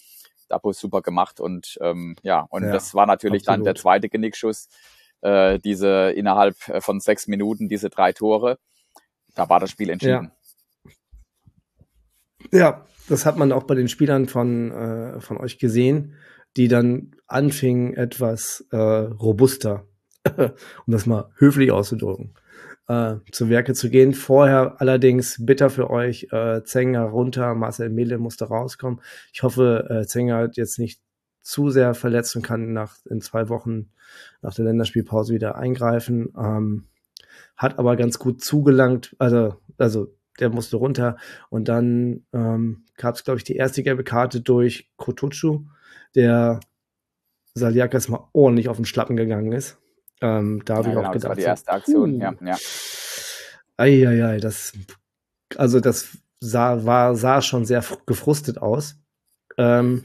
Dafu 0.49 0.73
super 0.73 1.01
gemacht 1.01 1.41
und 1.41 1.79
ähm, 1.81 2.15
ja, 2.23 2.41
und 2.51 2.65
ja, 2.65 2.73
das 2.73 2.95
war 2.95 3.07
natürlich 3.07 3.43
absolut. 3.43 3.61
dann 3.61 3.65
der 3.65 3.75
zweite 3.75 4.11
Genickschuss 4.11 4.69
äh, 5.23 5.59
diese 5.59 6.11
innerhalb 6.11 6.69
äh, 6.69 6.83
von 6.83 7.01
sechs 7.01 7.27
Minuten 7.27 7.69
diese 7.69 7.89
drei 7.89 8.13
Tore. 8.13 8.59
Da 9.35 9.49
war 9.49 9.61
das 9.61 9.71
Spiel 9.71 9.89
entschieden. 9.89 10.31
Ja, 12.51 12.59
ja 12.59 12.87
das 13.09 13.25
hat 13.25 13.39
man 13.39 13.53
auch 13.53 13.65
bei 13.65 13.75
den 13.75 13.89
Spielern 13.89 14.29
von, 14.29 14.71
äh, 14.73 15.21
von 15.21 15.39
euch 15.39 15.59
gesehen, 15.59 16.17
die 16.57 16.69
dann 16.69 17.13
anfingen, 17.27 17.95
etwas 17.95 18.67
äh, 18.71 18.77
robuster, 18.77 19.87
um 20.37 20.53
das 20.93 21.07
mal 21.07 21.31
höflich 21.37 21.73
auszudrücken, 21.73 22.35
äh, 22.89 23.17
zu 23.31 23.49
Werke 23.49 23.75
zu 23.75 23.91
gehen. 23.91 24.15
Vorher 24.15 24.81
allerdings 24.81 25.45
bitter 25.45 25.71
für 25.71 25.91
euch, 25.91 26.29
äh, 26.31 26.63
Zenger 26.65 27.05
runter, 27.05 27.55
Marcel 27.55 27.91
Mehle 27.91 28.19
musste 28.19 28.47
rauskommen. 28.47 29.01
Ich 29.33 29.43
hoffe, 29.43 29.87
äh, 29.89 30.07
Zenger 30.07 30.37
hat 30.39 30.57
jetzt 30.57 30.79
nicht 30.79 31.01
zu 31.41 31.71
sehr 31.71 31.95
verletzt 31.95 32.37
und 32.37 32.43
kann 32.43 32.73
nach 32.73 32.97
in 33.09 33.21
zwei 33.21 33.49
Wochen 33.49 33.91
nach 34.43 34.55
der 34.55 34.67
Länderspielpause 34.67 35.35
wieder 35.35 35.57
eingreifen. 35.57 36.33
Ähm, 36.39 36.85
hat 37.57 37.79
aber 37.79 37.97
ganz 37.97 38.19
gut 38.19 38.43
zugelangt, 38.43 39.15
also, 39.19 39.57
also 39.79 40.15
der 40.41 40.51
musste 40.51 40.77
runter 40.77 41.17
und 41.51 41.69
dann 41.69 42.25
ähm, 42.33 42.85
gab 42.97 43.15
es, 43.17 43.25
glaube 43.25 43.39
ich, 43.39 43.45
die 43.45 43.57
erste 43.57 43.83
gelbe 43.83 44.05
Karte 44.05 44.41
durch 44.41 44.91
Kotucu, 44.97 45.65
der 46.15 46.61
Saliakas 47.55 48.09
mal 48.09 48.29
ordentlich 48.33 48.69
auf 48.69 48.77
den 48.77 48.87
Schlappen 48.87 49.17
gegangen 49.17 49.53
ist. 49.53 49.79
Ähm, 50.21 50.63
da 50.65 50.77
habe 50.77 50.85
ja, 50.85 50.91
ich 50.91 50.97
genau, 50.97 51.09
auch 51.09 51.13
gedacht. 51.13 51.25
Das 51.25 51.29
war 51.29 51.37
die 51.37 51.43
erste 51.43 51.73
Aktion, 51.73 52.15
uh, 52.15 52.21
ja. 52.21 52.35
ja. 52.41 52.57
Eieiei, 53.77 54.39
das, 54.39 54.73
also 55.57 55.81
das 55.81 56.19
sah, 56.41 56.85
war, 56.85 57.15
sah 57.15 57.43
schon 57.43 57.65
sehr 57.65 57.85
gefrustet 58.07 58.59
aus. 58.59 58.97
Ähm, 59.59 60.03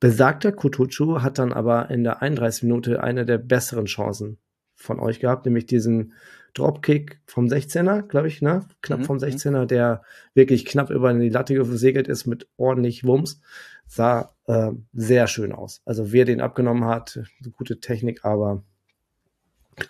Besagter 0.00 0.52
Kutucu 0.52 1.22
hat 1.22 1.38
dann 1.38 1.52
aber 1.52 1.90
in 1.90 2.04
der 2.04 2.22
31 2.22 2.62
Minute 2.62 3.02
eine 3.02 3.26
der 3.26 3.38
besseren 3.38 3.86
Chancen 3.86 4.38
von 4.78 5.00
euch 5.00 5.20
gehabt, 5.20 5.44
nämlich 5.44 5.66
diesen 5.66 6.14
Dropkick 6.54 7.20
vom 7.26 7.46
16er, 7.46 8.02
glaube 8.02 8.28
ich, 8.28 8.40
ne? 8.40 8.66
Knapp 8.80 9.00
mhm. 9.00 9.04
vom 9.04 9.18
16er, 9.18 9.62
mhm. 9.62 9.68
der 9.68 10.02
wirklich 10.34 10.64
knapp 10.64 10.90
über 10.90 11.12
die 11.12 11.28
Latte 11.28 11.54
gesegelt 11.54 12.08
ist 12.08 12.26
mit 12.26 12.48
ordentlich 12.56 13.04
Wumms. 13.04 13.40
Sah 13.86 14.34
äh, 14.46 14.70
sehr 14.92 15.26
schön 15.26 15.52
aus. 15.52 15.82
Also 15.84 16.12
wer 16.12 16.24
den 16.24 16.40
abgenommen 16.40 16.84
hat, 16.84 17.20
gute 17.56 17.80
Technik, 17.80 18.24
aber 18.24 18.62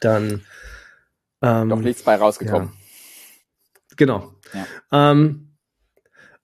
dann 0.01 0.43
ähm, 1.43 1.69
doch 1.69 1.81
nichts 1.81 2.03
bei 2.03 2.17
rausgekommen. 2.17 2.71
Ja. 2.71 3.95
Genau. 3.97 4.33
Ja. 4.53 5.11
Ähm, 5.11 5.57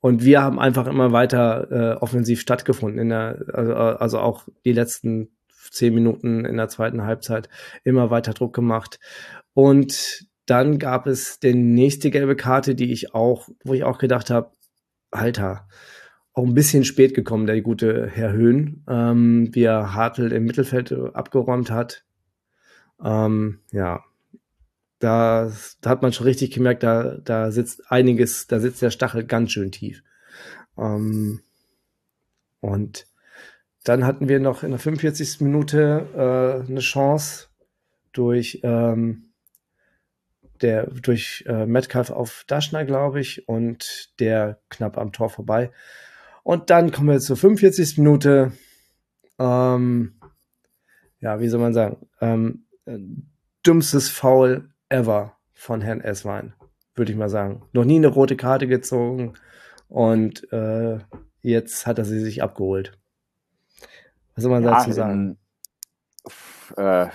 und 0.00 0.22
wir 0.22 0.42
haben 0.42 0.58
einfach 0.58 0.86
immer 0.86 1.12
weiter 1.12 1.70
äh, 1.70 1.96
offensiv 1.96 2.40
stattgefunden, 2.40 3.00
in 3.00 3.08
der, 3.08 3.42
also, 3.52 3.74
also 3.74 4.18
auch 4.20 4.46
die 4.64 4.72
letzten 4.72 5.33
zehn 5.74 5.94
Minuten 5.94 6.44
in 6.44 6.56
der 6.56 6.68
zweiten 6.68 7.02
Halbzeit 7.02 7.48
immer 7.82 8.10
weiter 8.10 8.32
Druck 8.32 8.54
gemacht. 8.54 8.98
Und 9.52 10.26
dann 10.46 10.78
gab 10.78 11.06
es 11.06 11.40
die 11.40 11.54
nächste 11.54 12.10
gelbe 12.10 12.36
Karte, 12.36 12.74
die 12.74 12.92
ich 12.92 13.14
auch, 13.14 13.48
wo 13.64 13.74
ich 13.74 13.84
auch 13.84 13.98
gedacht 13.98 14.30
habe, 14.30 14.50
Alter, 15.10 15.68
auch 16.32 16.44
ein 16.44 16.54
bisschen 16.54 16.84
spät 16.84 17.14
gekommen, 17.14 17.46
der 17.46 17.60
gute 17.62 18.08
Herr 18.08 18.32
Höhn, 18.32 18.84
ähm, 18.88 19.48
wie 19.52 19.62
er 19.62 19.94
Hartl 19.94 20.32
im 20.32 20.44
Mittelfeld 20.44 20.92
abgeräumt 20.92 21.70
hat. 21.70 22.04
Ähm, 23.02 23.60
ja, 23.70 24.02
da, 24.98 25.52
da 25.80 25.90
hat 25.90 26.02
man 26.02 26.12
schon 26.12 26.26
richtig 26.26 26.50
gemerkt, 26.50 26.82
da, 26.82 27.18
da 27.18 27.50
sitzt 27.50 27.90
einiges, 27.90 28.46
da 28.46 28.58
sitzt 28.58 28.82
der 28.82 28.90
Stachel 28.90 29.24
ganz 29.24 29.52
schön 29.52 29.70
tief. 29.70 30.02
Ähm, 30.76 31.40
und 32.60 33.06
dann 33.84 34.06
hatten 34.06 34.28
wir 34.28 34.40
noch 34.40 34.62
in 34.62 34.70
der 34.70 34.80
45. 34.80 35.40
Minute 35.42 36.08
äh, 36.16 36.68
eine 36.68 36.80
Chance 36.80 37.48
durch, 38.12 38.60
ähm, 38.62 39.26
der, 40.62 40.86
durch 40.86 41.44
äh, 41.46 41.66
Metcalf 41.66 42.10
auf 42.10 42.44
Daschner, 42.46 42.86
glaube 42.86 43.20
ich, 43.20 43.46
und 43.46 44.18
der 44.20 44.58
knapp 44.70 44.96
am 44.96 45.12
Tor 45.12 45.28
vorbei. 45.28 45.70
Und 46.42 46.70
dann 46.70 46.92
kommen 46.92 47.10
wir 47.10 47.20
zur 47.20 47.36
45. 47.36 47.98
Minute. 47.98 48.52
Ähm, 49.38 50.14
ja, 51.20 51.40
wie 51.40 51.48
soll 51.48 51.60
man 51.60 51.74
sagen? 51.74 52.06
Ähm, 52.20 52.64
äh, 52.86 52.98
dümmstes 53.66 54.08
Foul 54.08 54.70
ever 54.88 55.36
von 55.52 55.82
Herrn 55.82 56.00
Esswein, 56.00 56.54
würde 56.94 57.12
ich 57.12 57.18
mal 57.18 57.28
sagen. 57.28 57.62
Noch 57.72 57.84
nie 57.84 57.96
eine 57.96 58.08
rote 58.08 58.36
Karte 58.36 58.66
gezogen 58.66 59.34
und 59.88 60.50
äh, 60.52 60.98
jetzt 61.42 61.86
hat 61.86 61.98
er 61.98 62.04
sie 62.04 62.20
sich 62.20 62.42
abgeholt. 62.42 62.98
Was 64.34 64.42
soll 64.42 64.52
man 64.52 64.62
ja, 64.62 64.70
dazu 64.70 64.92
sagen? 64.92 65.38
Äh, 66.76 67.06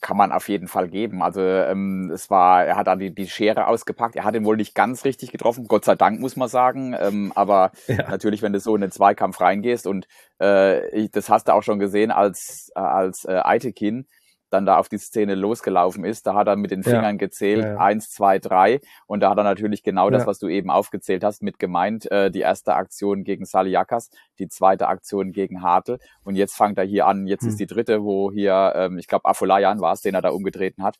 kann 0.00 0.16
man 0.16 0.32
auf 0.32 0.48
jeden 0.48 0.68
Fall 0.68 0.88
geben. 0.88 1.22
Also 1.22 1.40
ähm, 1.40 2.10
es 2.12 2.28
war, 2.28 2.64
er 2.64 2.76
hat 2.76 2.86
da 2.86 2.94
die, 2.94 3.14
die 3.14 3.26
Schere 3.26 3.66
ausgepackt. 3.66 4.16
Er 4.16 4.24
hat 4.24 4.34
ihn 4.34 4.44
wohl 4.44 4.56
nicht 4.56 4.74
ganz 4.74 5.04
richtig 5.04 5.32
getroffen, 5.32 5.66
Gott 5.66 5.84
sei 5.84 5.94
Dank 5.94 6.20
muss 6.20 6.36
man 6.36 6.48
sagen. 6.48 6.94
Ähm, 6.98 7.32
aber 7.34 7.72
ja. 7.86 8.08
natürlich, 8.10 8.42
wenn 8.42 8.52
du 8.52 8.60
so 8.60 8.74
in 8.74 8.82
den 8.82 8.90
Zweikampf 8.90 9.40
reingehst 9.40 9.86
und 9.86 10.06
äh, 10.40 10.88
ich, 10.90 11.10
das 11.10 11.30
hast 11.30 11.48
du 11.48 11.54
auch 11.54 11.62
schon 11.62 11.78
gesehen, 11.78 12.10
als 12.10 12.70
äh, 12.76 12.80
als 12.80 13.24
äh, 13.24 13.40
Eitekin 13.42 14.06
dann 14.52 14.66
da 14.66 14.76
auf 14.76 14.88
die 14.88 14.98
Szene 14.98 15.34
losgelaufen 15.34 16.04
ist. 16.04 16.26
Da 16.26 16.34
hat 16.34 16.46
er 16.46 16.56
mit 16.56 16.70
den 16.70 16.82
Fingern 16.82 17.04
ja. 17.04 17.12
gezählt, 17.12 17.64
ja, 17.64 17.72
ja. 17.72 17.78
eins, 17.78 18.10
zwei, 18.10 18.38
drei. 18.38 18.80
Und 19.06 19.20
da 19.20 19.30
hat 19.30 19.38
er 19.38 19.44
natürlich 19.44 19.82
genau 19.82 20.10
das, 20.10 20.26
was 20.26 20.38
du 20.38 20.48
eben 20.48 20.70
aufgezählt 20.70 21.24
hast, 21.24 21.42
mit 21.42 21.58
gemeint. 21.58 22.10
Äh, 22.10 22.30
die 22.30 22.40
erste 22.40 22.74
Aktion 22.74 23.24
gegen 23.24 23.44
Saliakas, 23.44 24.10
die 24.38 24.48
zweite 24.48 24.88
Aktion 24.88 25.32
gegen 25.32 25.62
Hartl. 25.62 25.98
Und 26.24 26.36
jetzt 26.36 26.56
fängt 26.56 26.78
er 26.78 26.84
hier 26.84 27.06
an. 27.06 27.26
Jetzt 27.26 27.42
hm. 27.42 27.48
ist 27.48 27.60
die 27.60 27.66
dritte, 27.66 28.02
wo 28.02 28.30
hier, 28.30 28.72
ähm, 28.76 28.98
ich 28.98 29.06
glaube, 29.06 29.24
Afolayan 29.24 29.80
war 29.80 29.94
es, 29.94 30.00
den 30.00 30.14
er 30.14 30.22
da 30.22 30.30
umgetreten 30.30 30.82
hat. 30.82 30.98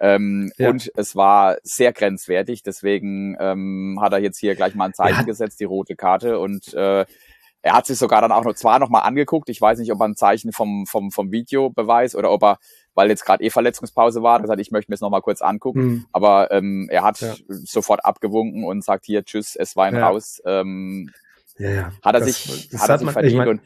Ähm, 0.00 0.52
ja. 0.56 0.70
Und 0.70 0.90
es 0.96 1.14
war 1.14 1.56
sehr 1.62 1.92
grenzwertig. 1.92 2.62
Deswegen 2.62 3.36
ähm, 3.38 3.98
hat 4.00 4.12
er 4.12 4.18
jetzt 4.18 4.38
hier 4.38 4.54
gleich 4.54 4.74
mal 4.74 4.86
ein 4.86 4.94
Zeichen 4.94 5.26
gesetzt, 5.26 5.60
die 5.60 5.64
rote 5.64 5.96
Karte. 5.96 6.38
Und 6.38 6.74
äh, 6.74 7.04
er 7.64 7.72
hat 7.72 7.86
sich 7.86 7.98
sogar 7.98 8.20
dann 8.20 8.30
auch 8.30 8.44
noch 8.44 8.54
zwar 8.54 8.78
noch 8.78 8.90
mal 8.90 9.00
angeguckt. 9.00 9.48
Ich 9.48 9.58
weiß 9.58 9.78
nicht, 9.78 9.90
ob 9.90 9.98
er 9.98 10.06
ein 10.06 10.16
Zeichen 10.16 10.52
vom, 10.52 10.84
vom, 10.86 11.10
vom 11.10 11.32
Videobeweis 11.32 12.14
oder 12.14 12.30
ob 12.30 12.42
er 12.42 12.58
weil 12.94 13.08
jetzt 13.08 13.24
gerade 13.24 13.42
eh 13.42 13.48
Verletzungspause 13.50 14.22
war. 14.22 14.40
gesagt, 14.40 14.60
ich 14.60 14.70
möchte 14.70 14.90
mir 14.90 14.94
es 14.96 15.00
nochmal 15.00 15.22
kurz 15.22 15.40
angucken. 15.40 15.80
Mhm. 15.80 16.06
Aber 16.12 16.50
ähm, 16.50 16.88
er 16.90 17.02
hat 17.02 17.20
ja. 17.20 17.34
sofort 17.48 18.04
abgewunken 18.04 18.64
und 18.64 18.84
sagt 18.84 19.06
hier, 19.06 19.24
tschüss, 19.24 19.56
es 19.56 19.76
war 19.76 19.88
ihm 19.88 19.96
ja. 19.96 20.08
raus. 20.08 20.42
Ähm, 20.44 21.10
ja, 21.58 21.70
ja. 21.70 21.92
Hat 22.02 22.14
er 22.14 22.20
das, 22.20 22.24
sich, 22.26 22.68
das 22.68 22.82
hat 22.82 22.90
er 22.90 22.98
sich 22.98 23.04
man, 23.06 23.12
verdient. 23.14 23.32
Ich 23.32 23.38
mein, 23.38 23.48
und 23.48 23.60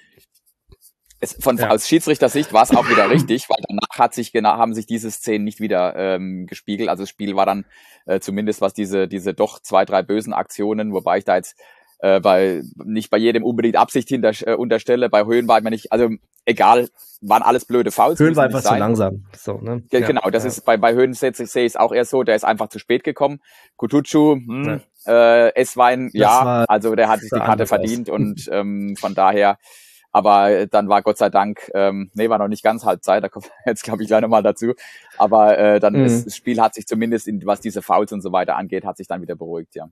es, 1.21 1.33
von 1.40 1.57
ja. 1.57 1.71
aus 1.71 1.88
Schiedsrichtersicht 1.88 2.52
war 2.52 2.62
es 2.62 2.71
auch 2.71 2.88
wieder 2.88 3.11
richtig, 3.11 3.49
weil 3.50 3.59
danach 3.69 3.99
hat 3.99 4.14
sich 4.14 4.31
genau 4.31 4.50
haben 4.50 4.75
sich 4.75 4.87
diese 4.87 5.11
Szenen 5.11 5.45
nicht 5.45 5.59
wieder 5.59 5.97
ähm, 5.97 6.47
gespiegelt. 6.47 6.88
Also 6.88 7.02
das 7.02 7.11
Spiel 7.11 7.35
war 7.35 7.45
dann 7.45 7.64
äh, 8.07 8.21
zumindest 8.21 8.61
was 8.61 8.73
diese 8.73 9.09
diese 9.09 9.35
doch 9.35 9.59
zwei 9.59 9.85
drei 9.85 10.02
bösen 10.02 10.33
Aktionen, 10.33 10.93
wobei 10.93 11.19
ich 11.19 11.25
da 11.25 11.35
jetzt 11.35 11.57
äh, 12.00 12.21
bei 12.21 12.62
nicht 12.85 13.11
bei 13.11 13.19
jedem 13.19 13.45
unbedingt 13.45 13.76
Absicht 13.76 14.09
hinter, 14.09 14.33
äh, 14.47 14.55
unterstelle. 14.55 15.09
Bei 15.09 15.25
Höhenwald, 15.25 15.64
wenn 15.64 15.73
ich, 15.73 15.93
also 15.93 16.09
egal, 16.45 16.88
waren 17.21 17.43
alles 17.43 17.64
blöde 17.64 17.90
Fouls. 17.90 18.19
Höhen 18.19 18.37
war 18.37 18.45
einfach 18.45 18.62
zu 18.62 18.75
langsam. 18.75 19.25
So, 19.37 19.59
ne? 19.59 19.83
Ja, 19.90 20.00
genau, 20.00 20.31
das 20.31 20.45
ja. 20.45 20.49
ist 20.49 20.64
bei, 20.64 20.76
bei 20.76 20.95
Höhen 20.95 21.12
sehe 21.12 21.31
ich 21.31 21.55
es 21.55 21.76
auch 21.76 21.93
eher 21.93 22.05
so, 22.05 22.23
der 22.23 22.37
ist 22.37 22.45
einfach 22.45 22.69
zu 22.69 22.78
spät 22.78 23.05
gekommen. 23.05 23.40
Kutucu, 23.76 24.37
hm, 24.37 24.81
ja. 25.07 25.47
äh, 25.47 25.55
Eswein, 25.55 26.11
ja, 26.12 26.64
also 26.69 26.95
der 26.95 27.09
hat 27.09 27.21
sich 27.21 27.31
die 27.31 27.40
Karte 27.40 27.67
verdient 27.67 28.09
und 28.09 28.49
ähm, 28.52 28.97
von 28.97 29.14
daher, 29.14 29.59
aber 30.12 30.67
dann 30.67 30.88
war 30.88 31.02
Gott 31.02 31.19
sei 31.19 31.28
Dank, 31.28 31.71
ähm, 31.75 32.11
nee, 32.14 32.28
war 32.28 32.38
noch 32.38 32.49
nicht 32.49 32.62
ganz 32.62 32.85
Halbzeit, 32.85 33.23
da 33.23 33.28
kommt 33.28 33.50
jetzt 33.67 33.83
glaube 33.83 34.02
ich 34.02 34.09
gleich 34.09 34.23
nochmal 34.23 34.43
dazu. 34.43 34.75
Aber 35.17 35.59
äh, 35.59 35.81
dann 35.81 35.95
mhm. 35.95 36.05
ist, 36.05 36.26
das 36.26 36.37
Spiel 36.37 36.61
hat 36.61 36.75
sich 36.75 36.87
zumindest, 36.87 37.26
in, 37.28 37.45
was 37.45 37.61
diese 37.61 37.83
Fouls 37.83 38.12
und 38.12 38.21
so 38.21 38.33
weiter 38.33 38.57
angeht, 38.57 38.85
hat 38.85 38.97
sich 38.97 39.09
dann 39.09 39.21
wieder 39.21 39.35
beruhigt, 39.35 39.75
ja. 39.75 39.88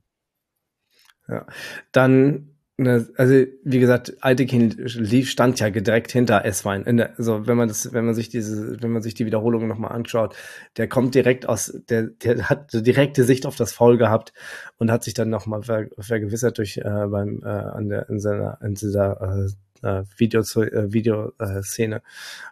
Ja. 1.27 1.45
Dann, 1.91 2.49
also 2.77 3.45
wie 3.63 3.79
gesagt, 3.79 4.17
Altekin 4.21 4.87
stand 4.87 5.59
ja 5.59 5.69
direkt 5.69 6.11
hinter 6.11 6.45
S-Wein. 6.45 7.01
Also 7.17 7.47
wenn 7.47 7.57
man 7.57 7.67
das, 7.67 7.91
wenn 7.91 8.05
man 8.05 8.13
sich 8.13 8.29
diese, 8.29 8.81
wenn 8.81 8.91
man 8.91 9.01
sich 9.01 9.15
die 9.15 9.25
Wiederholung 9.25 9.67
nochmal 9.67 9.91
anschaut, 9.91 10.35
der 10.77 10.87
kommt 10.87 11.15
direkt 11.15 11.49
aus, 11.49 11.73
der, 11.89 12.03
der 12.03 12.49
hat 12.49 12.71
so 12.71 12.81
direkte 12.81 13.23
Sicht 13.23 13.45
auf 13.45 13.55
das 13.55 13.73
Foul 13.73 13.97
gehabt 13.97 14.33
und 14.77 14.91
hat 14.91 15.03
sich 15.03 15.13
dann 15.13 15.29
nochmal 15.29 15.63
ver, 15.63 15.87
vergewissert 15.97 16.57
durch 16.59 16.77
äh, 16.77 17.07
beim 17.07 17.41
äh, 17.43 17.47
an 17.47 17.89
der 17.89 18.09
in 18.09 18.19
seiner 18.19 18.59
in 18.61 18.75
dieser 18.75 19.49
äh, 19.83 19.87
äh 19.87 20.03
Video 20.17 20.41
äh, 20.41 20.93
Videoszene. 20.93 22.01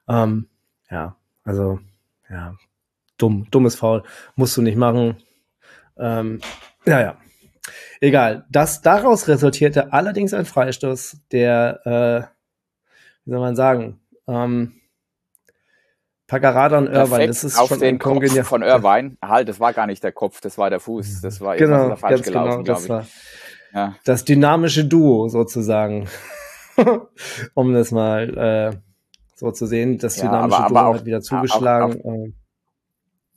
Ähm, 0.07 0.47
ja, 0.89 1.15
also 1.43 1.79
ja, 2.29 2.55
dumm, 3.17 3.47
dummes 3.51 3.75
Foul, 3.75 4.03
musst 4.35 4.57
du 4.57 4.61
nicht 4.61 4.77
machen. 4.77 5.17
Ähm, 5.97 6.39
ja, 6.85 6.99
ja. 7.01 7.17
Egal. 7.99 8.45
Das 8.49 8.81
daraus 8.81 9.27
resultierte 9.27 9.93
allerdings 9.93 10.33
ein 10.33 10.45
Freistoß, 10.45 11.17
der, 11.31 11.81
äh, 11.85 12.27
wie 13.25 13.31
soll 13.31 13.39
man 13.39 13.55
sagen, 13.55 13.99
ähm, 14.27 14.73
Pagarada 16.27 16.79
und 16.79 16.87
Irvine, 16.87 17.27
das 17.27 17.43
ist 17.43 17.57
auf 17.57 17.69
schon 17.69 17.79
den 17.79 17.99
Kopf 17.99 18.23
von 18.43 18.63
Irvine. 18.63 19.17
Halt, 19.21 19.47
das 19.47 19.59
war 19.59 19.73
gar 19.73 19.85
nicht 19.85 20.03
der 20.03 20.11
Kopf, 20.11 20.41
das 20.41 20.57
war 20.57 20.71
der 20.71 20.79
Fuß. 20.79 21.21
Das 21.21 21.39
war 21.39 21.55
genau, 21.55 21.95
falsch 21.95 22.23
gelaufen, 22.23 22.63
genau, 22.63 22.77
das 22.77 22.89
war 22.89 23.05
ja. 23.73 23.95
das 24.05 24.25
dynamische 24.25 24.85
Duo 24.85 25.27
sozusagen. 25.27 26.07
um 27.53 27.73
das 27.73 27.91
mal 27.91 28.37
äh, 28.37 28.77
so 29.35 29.51
zu 29.51 29.65
sehen. 29.65 29.97
Das 29.97 30.15
dynamische 30.15 30.59
ja, 30.59 30.65
aber, 30.65 30.69
Duo 30.69 30.77
aber 30.77 30.89
auch, 30.89 30.95
hat 30.95 31.05
wieder 31.05 31.21
zugeschlagen. 31.21 32.01
Auch, 32.01 32.05
auch, 32.05 32.27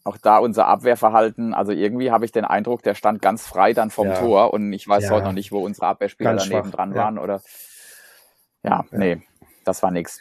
auch 0.09 0.17
da 0.17 0.39
unser 0.39 0.67
Abwehrverhalten, 0.67 1.55
also 1.55 1.73
irgendwie 1.73 2.11
habe 2.11 2.25
ich 2.25 2.33
den 2.33 2.45
Eindruck, 2.45 2.83
der 2.83 2.95
stand 2.95 3.23
ganz 3.23 3.47
frei 3.47 3.75
dann 3.75 3.91
vom 3.91 4.09
ja. 4.09 4.15
Tor 4.15 4.53
und 4.55 4.73
ich 4.73 4.89
weiß 4.89 5.05
ja. 5.05 5.11
heute 5.11 5.27
noch 5.27 5.33
nicht, 5.33 5.53
wo 5.53 5.59
unsere 5.59 5.87
Abwehrspieler 5.87 6.31
ganz 6.31 6.45
daneben 6.45 6.69
schwach. 6.69 6.77
dran 6.77 6.95
waren 6.95 7.17
ja. 7.17 7.23
oder 7.23 7.41
ja, 8.65 8.85
nee, 8.91 9.23
das 9.65 9.83
war 9.83 9.91
nix. 9.91 10.21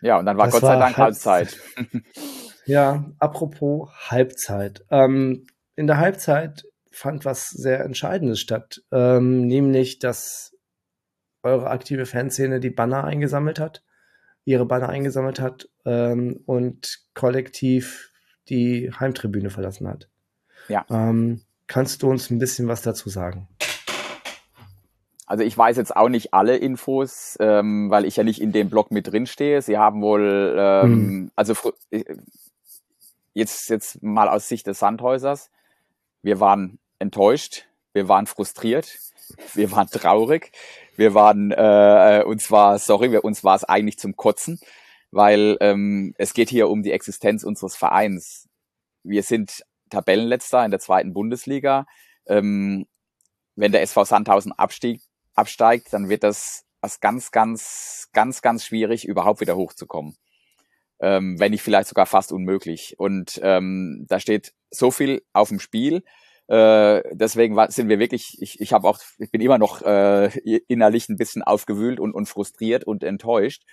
Ja, 0.00 0.18
und 0.18 0.26
dann 0.26 0.36
war 0.36 0.46
das 0.46 0.54
Gott 0.54 0.62
sei 0.62 0.76
Dank 0.76 0.96
Halbzeit. 0.96 1.56
Halbzeit. 1.76 2.02
ja, 2.66 3.04
apropos 3.18 3.88
Halbzeit. 4.10 4.84
Ähm, 4.90 5.46
in 5.76 5.86
der 5.86 5.98
Halbzeit 5.98 6.64
fand 6.90 7.24
was 7.24 7.50
sehr 7.50 7.84
Entscheidendes 7.84 8.40
statt, 8.40 8.82
ähm, 8.92 9.46
nämlich, 9.46 9.98
dass 9.98 10.56
eure 11.42 11.70
aktive 11.70 12.06
Fanszene 12.06 12.60
die 12.60 12.70
Banner 12.70 13.04
eingesammelt 13.04 13.60
hat, 13.60 13.84
ihre 14.44 14.66
Banner 14.66 14.88
eingesammelt 14.88 15.40
hat 15.40 15.68
ähm, 15.84 16.42
und 16.46 16.98
kollektiv 17.14 18.07
die 18.48 18.90
Heimtribüne 18.92 19.50
verlassen 19.50 19.88
hat. 19.88 20.08
Ja. 20.68 20.84
Ähm, 20.90 21.42
kannst 21.66 22.02
du 22.02 22.10
uns 22.10 22.30
ein 22.30 22.38
bisschen 22.38 22.68
was 22.68 22.82
dazu 22.82 23.08
sagen? 23.08 23.48
Also 25.26 25.44
ich 25.44 25.56
weiß 25.56 25.76
jetzt 25.76 25.94
auch 25.94 26.08
nicht 26.08 26.32
alle 26.32 26.56
Infos, 26.56 27.36
ähm, 27.38 27.90
weil 27.90 28.06
ich 28.06 28.16
ja 28.16 28.24
nicht 28.24 28.40
in 28.40 28.50
dem 28.50 28.70
Blog 28.70 28.90
mit 28.90 29.08
drin 29.08 29.26
stehe. 29.26 29.60
Sie 29.60 29.76
haben 29.76 30.00
wohl, 30.00 30.56
ähm, 30.58 30.82
hm. 30.82 31.30
also 31.36 31.54
äh, 31.90 32.04
jetzt, 33.34 33.68
jetzt 33.68 34.02
mal 34.02 34.28
aus 34.28 34.48
Sicht 34.48 34.66
des 34.66 34.78
Sandhäusers, 34.78 35.50
wir 36.22 36.40
waren 36.40 36.78
enttäuscht, 36.98 37.66
wir 37.92 38.08
waren 38.08 38.26
frustriert, 38.26 38.98
wir 39.54 39.70
waren 39.70 39.88
traurig, 39.88 40.52
wir 40.96 41.12
waren, 41.12 41.50
äh, 41.50 42.24
uns 42.26 42.50
war, 42.50 42.78
sorry, 42.78 43.12
wir, 43.12 43.22
uns 43.22 43.44
war 43.44 43.54
es 43.54 43.64
eigentlich 43.64 43.98
zum 43.98 44.16
Kotzen 44.16 44.58
weil 45.10 45.56
ähm, 45.60 46.14
es 46.18 46.34
geht 46.34 46.50
hier 46.50 46.68
um 46.68 46.82
die 46.82 46.92
Existenz 46.92 47.44
unseres 47.44 47.76
Vereins. 47.76 48.48
Wir 49.02 49.22
sind 49.22 49.64
Tabellenletzter 49.90 50.64
in 50.64 50.70
der 50.70 50.80
zweiten 50.80 51.12
Bundesliga. 51.12 51.86
Ähm, 52.26 52.86
wenn 53.56 53.72
der 53.72 53.82
SV 53.82 54.04
Sandhausen 54.04 54.52
abstieg, 54.52 55.02
absteigt, 55.34 55.92
dann 55.92 56.08
wird 56.08 56.22
das 56.22 56.64
was 56.80 57.00
ganz, 57.00 57.30
ganz, 57.30 58.08
ganz, 58.12 58.42
ganz 58.42 58.64
schwierig, 58.64 59.04
überhaupt 59.04 59.40
wieder 59.40 59.56
hochzukommen. 59.56 60.16
Ähm, 61.00 61.38
wenn 61.38 61.52
nicht 61.52 61.62
vielleicht 61.62 61.88
sogar 61.88 62.06
fast 62.06 62.32
unmöglich. 62.32 62.94
Und 62.98 63.40
ähm, 63.42 64.06
da 64.08 64.20
steht 64.20 64.54
so 64.70 64.90
viel 64.90 65.22
auf 65.32 65.48
dem 65.48 65.60
Spiel. 65.60 66.02
Äh, 66.48 67.02
deswegen 67.12 67.56
sind 67.68 67.88
wir 67.88 67.98
wirklich, 67.98 68.40
ich, 68.40 68.60
ich 68.60 68.72
habe 68.72 68.88
auch, 68.88 68.98
ich 69.18 69.30
bin 69.30 69.40
immer 69.40 69.58
noch 69.58 69.82
äh, 69.82 70.28
innerlich 70.68 71.08
ein 71.08 71.16
bisschen 71.16 71.42
aufgewühlt 71.42 72.00
und, 72.00 72.14
und 72.14 72.26
frustriert 72.26 72.84
und 72.84 73.04
enttäuscht. 73.04 73.64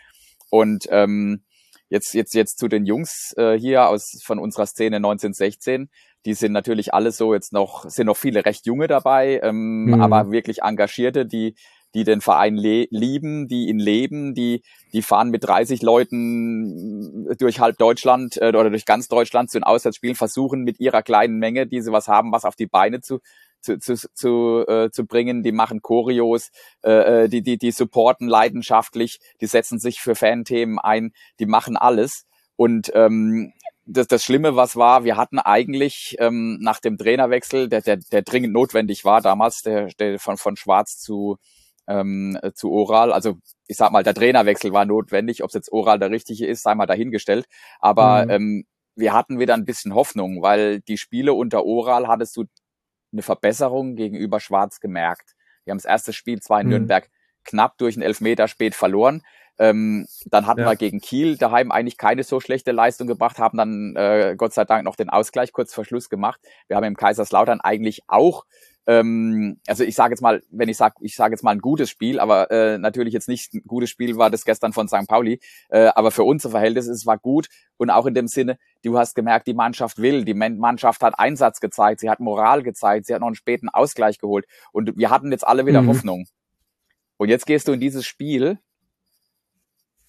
Und 0.50 0.88
ähm, 0.90 1.44
jetzt, 1.90 2.14
jetzt, 2.14 2.34
jetzt 2.34 2.60
zu 2.60 2.68
den 2.68 2.86
Jungs 2.86 3.34
äh, 3.38 3.58
hier 3.58 3.88
aus 3.88 4.22
von 4.24 4.40
unserer 4.40 4.66
Szene 4.66 4.98
1916. 4.98 5.90
Die 6.26 6.34
sind 6.34 6.54
natürlich 6.54 6.94
alle 6.94 7.12
so 7.12 7.34
jetzt 7.34 7.54
noch, 7.54 7.88
sind 7.88 8.08
noch 8.08 8.18
viele 8.18 8.46
recht 8.46 8.66
junge 8.66 8.88
dabei, 8.88 9.40
ähm, 9.44 9.86
mhm. 9.86 10.02
aber 10.02 10.32
wirklich 10.32 10.64
Engagierte, 10.64 11.26
die, 11.26 11.56
die 11.94 12.04
den 12.04 12.20
Verein 12.20 12.58
lieben, 12.58 13.48
die 13.48 13.70
ihn 13.70 13.80
leben, 13.80 14.34
die, 14.34 14.64
die 14.92 15.02
fahren 15.02 15.30
mit 15.30 15.46
30 15.46 15.82
Leuten 15.82 17.28
durch 17.38 17.60
halb 17.60 17.78
Deutschland 17.78 18.38
äh, 18.38 18.50
oder 18.50 18.70
durch 18.70 18.86
ganz 18.86 19.08
Deutschland 19.08 19.52
zu 19.52 19.60
den 19.60 19.64
Auswärtsspielen, 19.64 20.16
versuchen 20.16 20.64
mit 20.64 20.80
ihrer 20.80 21.04
kleinen 21.04 21.38
Menge, 21.38 21.68
die 21.68 21.82
sie 21.82 21.92
was 21.92 22.08
haben, 22.08 22.32
was 22.32 22.44
auf 22.44 22.56
die 22.56 22.68
Beine 22.68 23.02
zu, 23.02 23.20
zu, 23.66 23.80
zu, 23.80 23.96
zu, 24.14 24.66
äh, 24.68 24.90
zu 24.92 25.06
bringen. 25.06 25.44
Die 25.44 25.52
machen 25.52 25.82
Choreos, 25.82 26.52
äh, 26.84 27.24
äh, 27.24 27.30
die, 27.30 27.42
die, 27.42 27.58
die 27.58 27.72
supporten 27.72 28.28
leidenschaftlich, 28.28 29.20
die 29.42 29.48
setzen 29.48 29.80
sich 29.80 30.00
für 30.00 30.16
Fanthemen 30.16 30.80
ein, 30.80 31.12
die 31.40 31.46
machen 31.46 31.76
alles. 31.76 32.26
Und 32.56 32.92
ähm, 32.96 33.52
das, 33.86 34.08
das 34.08 34.24
Schlimme, 34.24 34.56
was 34.56 34.76
war, 34.76 35.04
wir 35.04 35.18
hatten 35.18 35.40
eigentlich 35.40 36.16
ähm, 36.20 36.58
nach 36.62 36.80
dem 36.80 36.98
Trainerwechsel, 36.98 37.70
der, 37.70 37.82
der, 37.82 37.98
der 37.98 38.22
dringend 38.22 38.54
notwendig 38.54 39.06
war 39.06 39.22
damals, 39.22 39.62
der, 39.62 39.88
der 40.00 40.20
von, 40.20 40.38
von 40.38 40.56
Schwarz 40.56 40.98
zu, 41.00 41.38
ähm, 41.88 42.38
zu 42.54 42.72
Oral. 42.72 43.12
Also 43.12 43.36
ich 43.68 43.78
sag 43.78 43.92
mal, 43.92 44.04
der 44.04 44.14
Trainerwechsel 44.14 44.74
war 44.74 44.86
notwendig. 44.86 45.44
Ob 45.44 45.50
es 45.50 45.56
jetzt 45.56 45.72
Oral 45.72 46.00
der 46.00 46.12
richtige 46.12 46.48
ist, 46.48 46.64
sei 46.64 46.76
mal 46.76 46.86
dahingestellt. 46.86 47.46
Aber 47.80 48.26
mhm. 48.26 48.32
ähm, 48.32 48.66
wir 48.96 49.14
hatten 49.14 49.40
wieder 49.40 49.54
ein 49.54 49.66
bisschen 49.66 49.94
Hoffnung, 49.94 50.42
weil 50.42 50.82
die 50.82 50.98
Spiele 50.98 51.34
unter 51.34 51.66
Oral 51.66 52.08
hattest 52.08 52.38
du 52.38 52.46
eine 53.16 53.24
Verbesserung 53.24 53.96
gegenüber 53.96 54.40
Schwarz 54.40 54.80
gemerkt. 54.80 55.36
Wir 55.64 55.72
haben 55.72 55.78
das 55.78 55.86
erste 55.86 56.14
Spiel 56.14 56.42
zwar 56.42 56.62
in 56.62 56.68
mhm. 56.68 56.74
Nürnberg 56.74 57.10
knapp 57.44 57.78
durch 57.78 57.96
einen 57.96 58.04
Elfmeter 58.04 58.48
spät 58.48 58.76
verloren. 58.76 59.22
Ähm, 59.58 60.06
dann 60.26 60.48
hatten 60.48 60.62
ja. 60.62 60.70
wir 60.70 60.76
gegen 60.76 61.00
Kiel 61.00 61.38
daheim 61.38 61.72
eigentlich 61.72 61.98
keine 61.98 62.24
so 62.24 62.42
schlechte 62.42 62.74
Leistung 62.74 63.08
gebracht, 63.08 63.40
haben 63.40 63.58
dann 63.58 63.96
äh, 63.96 64.36
Gott 64.38 64.54
sei 64.54 64.66
Dank 64.66 64.84
noch 64.84 64.98
den 64.98 65.10
Ausgleich 65.10 65.54
kurz 65.54 65.74
vor 65.74 65.86
Schluss 65.86 66.10
gemacht. 66.10 66.42
Wir 66.68 66.76
haben 66.76 66.84
im 66.84 66.98
Kaiserslautern 66.98 67.62
eigentlich 67.62 68.02
auch 68.08 68.46
ähm, 68.88 69.60
also 69.68 69.84
ich 69.84 69.96
sage 69.96 70.14
jetzt 70.14 70.22
mal, 70.22 70.44
wenn 70.50 70.70
ich 70.70 70.78
sage, 70.78 70.96
ich 71.02 71.16
sage 71.16 71.34
jetzt 71.34 71.44
mal 71.44 71.52
ein 71.52 71.60
gutes 71.60 71.90
Spiel, 71.90 72.20
aber 72.20 72.52
äh, 72.52 72.78
natürlich 72.78 73.14
jetzt 73.14 73.28
nicht 73.28 73.54
ein 73.54 73.64
gutes 73.66 73.90
Spiel 73.90 74.18
war 74.18 74.30
das 74.30 74.46
gestern 74.46 74.74
von 74.74 74.88
St. 74.88 75.08
Pauli, 75.08 75.40
äh, 75.70 75.88
aber 75.96 76.12
für 76.12 76.24
unser 76.24 76.50
Verhältnis 76.52 76.88
es 76.88 77.06
war 77.06 77.18
gut 77.18 77.48
und 77.78 77.90
auch 77.90 78.06
in 78.06 78.14
dem 78.14 78.28
Sinne, 78.28 78.58
du 78.84 78.98
hast 78.98 79.16
gemerkt, 79.16 79.48
die 79.48 79.54
Mannschaft 79.54 79.98
will, 79.98 80.24
die 80.24 80.34
Mannschaft 80.34 81.02
hat 81.02 81.18
Einsatz 81.18 81.60
gezeigt, 81.60 82.00
sie 82.00 82.10
hat 82.10 82.20
Moral 82.20 82.64
gezeigt, 82.64 83.08
sie 83.08 83.14
hat 83.14 83.22
noch 83.22 83.28
einen 83.28 83.36
späten 83.36 83.70
Ausgleich 83.70 84.20
geholt 84.20 84.46
und 84.72 84.98
wir 84.98 85.10
hatten 85.10 85.32
jetzt 85.32 85.48
alle 85.48 85.66
wieder 85.66 85.82
mhm. 85.82 85.90
Hoffnung. 85.90 86.28
Und 87.18 87.30
jetzt 87.30 87.46
gehst 87.46 87.68
du 87.68 87.72
in 87.72 87.80
dieses 87.80 88.06
Spiel 88.06 88.60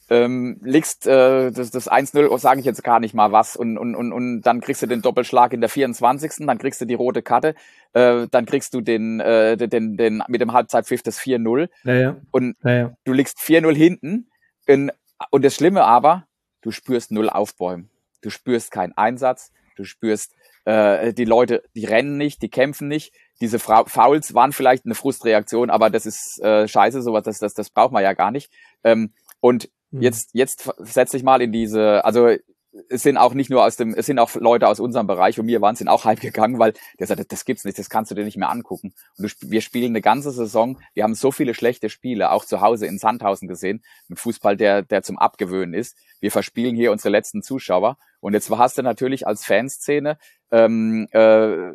ähm, 0.09 0.59
legst 0.63 1.07
äh, 1.07 1.51
das, 1.51 1.71
das 1.71 1.91
1-0, 1.91 2.39
sage 2.39 2.61
ich 2.61 2.67
jetzt 2.67 2.85
gar 2.85 3.01
nicht 3.01 3.15
mal 3.15 3.33
was, 3.33 3.57
und, 3.57 3.77
und, 3.77 3.95
und, 3.95 4.13
und 4.13 4.43
dann 4.43 4.61
kriegst 4.61 4.83
du 4.83 4.87
den 4.87 5.03
Doppelschlag 5.03 5.53
in 5.53 5.61
der 5.61 5.71
24. 5.71 6.47
Dann 6.47 6.59
kriegst 6.59 6.81
du 6.81 6.85
die 6.85 6.95
rote 6.95 7.23
Karte, 7.23 7.55
äh, 7.93 8.27
dann 8.31 8.47
kriegst 8.47 8.75
du 8.75 8.81
den, 8.81 9.21
äh, 9.21 9.57
den, 9.57 9.97
den 9.97 10.23
mit 10.29 10.41
dem 10.41 10.53
Halbzeitpfiff 10.53 11.03
das 11.03 11.21
4-0 11.21 11.69
ja, 11.85 11.95
ja. 11.95 12.17
und 12.31 12.57
ja. 12.63 12.93
du 13.05 13.13
liegst 13.13 13.39
4-0 13.39 13.75
hinten. 13.75 14.31
In, 14.67 14.93
und 15.31 15.45
das 15.45 15.55
Schlimme 15.55 15.85
aber, 15.85 16.27
du 16.63 16.71
spürst 16.71 17.11
null 17.11 17.31
Aufbäumen. 17.31 17.91
Du 18.23 18.31
spürst 18.31 18.71
keinen 18.71 18.93
Einsatz, 18.97 19.53
du 19.77 19.85
spürst 19.85 20.35
äh, 20.65 21.15
die 21.15 21.25
Leute, 21.25 21.63
die 21.75 21.85
rennen 21.85 22.17
nicht, 22.17 22.43
die 22.43 22.49
kämpfen 22.49 22.89
nicht. 22.89 23.13
Diese 23.41 23.59
Fra 23.59 23.85
Fouls 23.87 24.35
waren 24.35 24.53
vielleicht 24.53 24.85
eine 24.85 24.95
Frustreaktion, 24.95 25.71
aber 25.71 25.91
das 25.91 26.07
ist 26.07 26.41
äh, 26.43 26.67
scheiße, 26.67 27.03
sowas, 27.03 27.25
das, 27.25 27.39
das, 27.39 27.55
das 27.55 27.71
braucht 27.71 27.93
man 27.93 28.03
ja 28.03 28.13
gar 28.15 28.31
nicht. 28.31 28.53
Ähm, 28.83 29.13
und 29.41 29.69
Mhm. 29.97 30.03
Jetzt, 30.03 30.31
jetzt 30.33 30.71
setz 30.79 31.11
dich 31.11 31.23
mal 31.23 31.41
in 31.43 31.53
diese, 31.53 32.05
also 32.05 32.31
es 32.89 33.03
sind 33.03 33.17
auch 33.17 33.35
nicht 33.35 33.51
nur 33.51 33.65
aus 33.65 33.77
dem, 33.77 33.95
es 33.95 34.07
sind 34.07 34.19
auch 34.19 34.35
Leute 34.35 34.69
aus 34.69 34.81
unserem 34.81 35.07
Bereich 35.07 35.41
und 35.41 35.47
mir 35.47 35.61
waren 35.61 35.77
sind 35.77 35.89
auch 35.89 36.05
halb 36.07 36.21
gegangen, 36.21 36.59
weil 36.59 36.75
der 36.99 37.07
sagt, 37.07 37.33
das 37.33 37.45
gibt's 37.45 37.65
nicht, 37.65 37.79
das 37.79 37.91
kannst 37.91 38.11
du 38.11 38.15
dir 38.15 38.25
nicht 38.25 38.37
mehr 38.37 38.51
angucken. 38.51 38.95
Und 39.17 39.43
du, 39.43 39.51
wir 39.51 39.61
spielen 39.61 39.93
eine 39.93 40.03
ganze 40.03 40.31
Saison, 40.31 40.79
wir 40.95 41.05
haben 41.05 41.15
so 41.15 41.33
viele 41.33 41.55
schlechte 41.55 41.89
Spiele, 41.89 42.31
auch 42.31 42.45
zu 42.45 42.61
Hause 42.61 42.87
in 42.87 42.99
Sandhausen 42.99 43.49
gesehen, 43.49 43.83
mit 44.09 44.19
Fußball, 44.19 44.57
der, 44.57 44.83
der 44.83 45.03
zum 45.03 45.19
Abgewöhnen 45.19 45.75
ist. 45.75 45.97
Wir 46.21 46.31
verspielen 46.31 46.77
hier 46.77 46.93
unsere 46.93 47.11
letzten 47.11 47.43
Zuschauer. 47.43 47.99
Und 48.21 48.35
jetzt 48.35 48.51
hast 48.51 48.79
du 48.79 48.83
natürlich 48.83 49.27
als 49.27 49.45
Fanszene 49.45 50.19
ähm, 50.51 51.07
äh, 51.13 51.73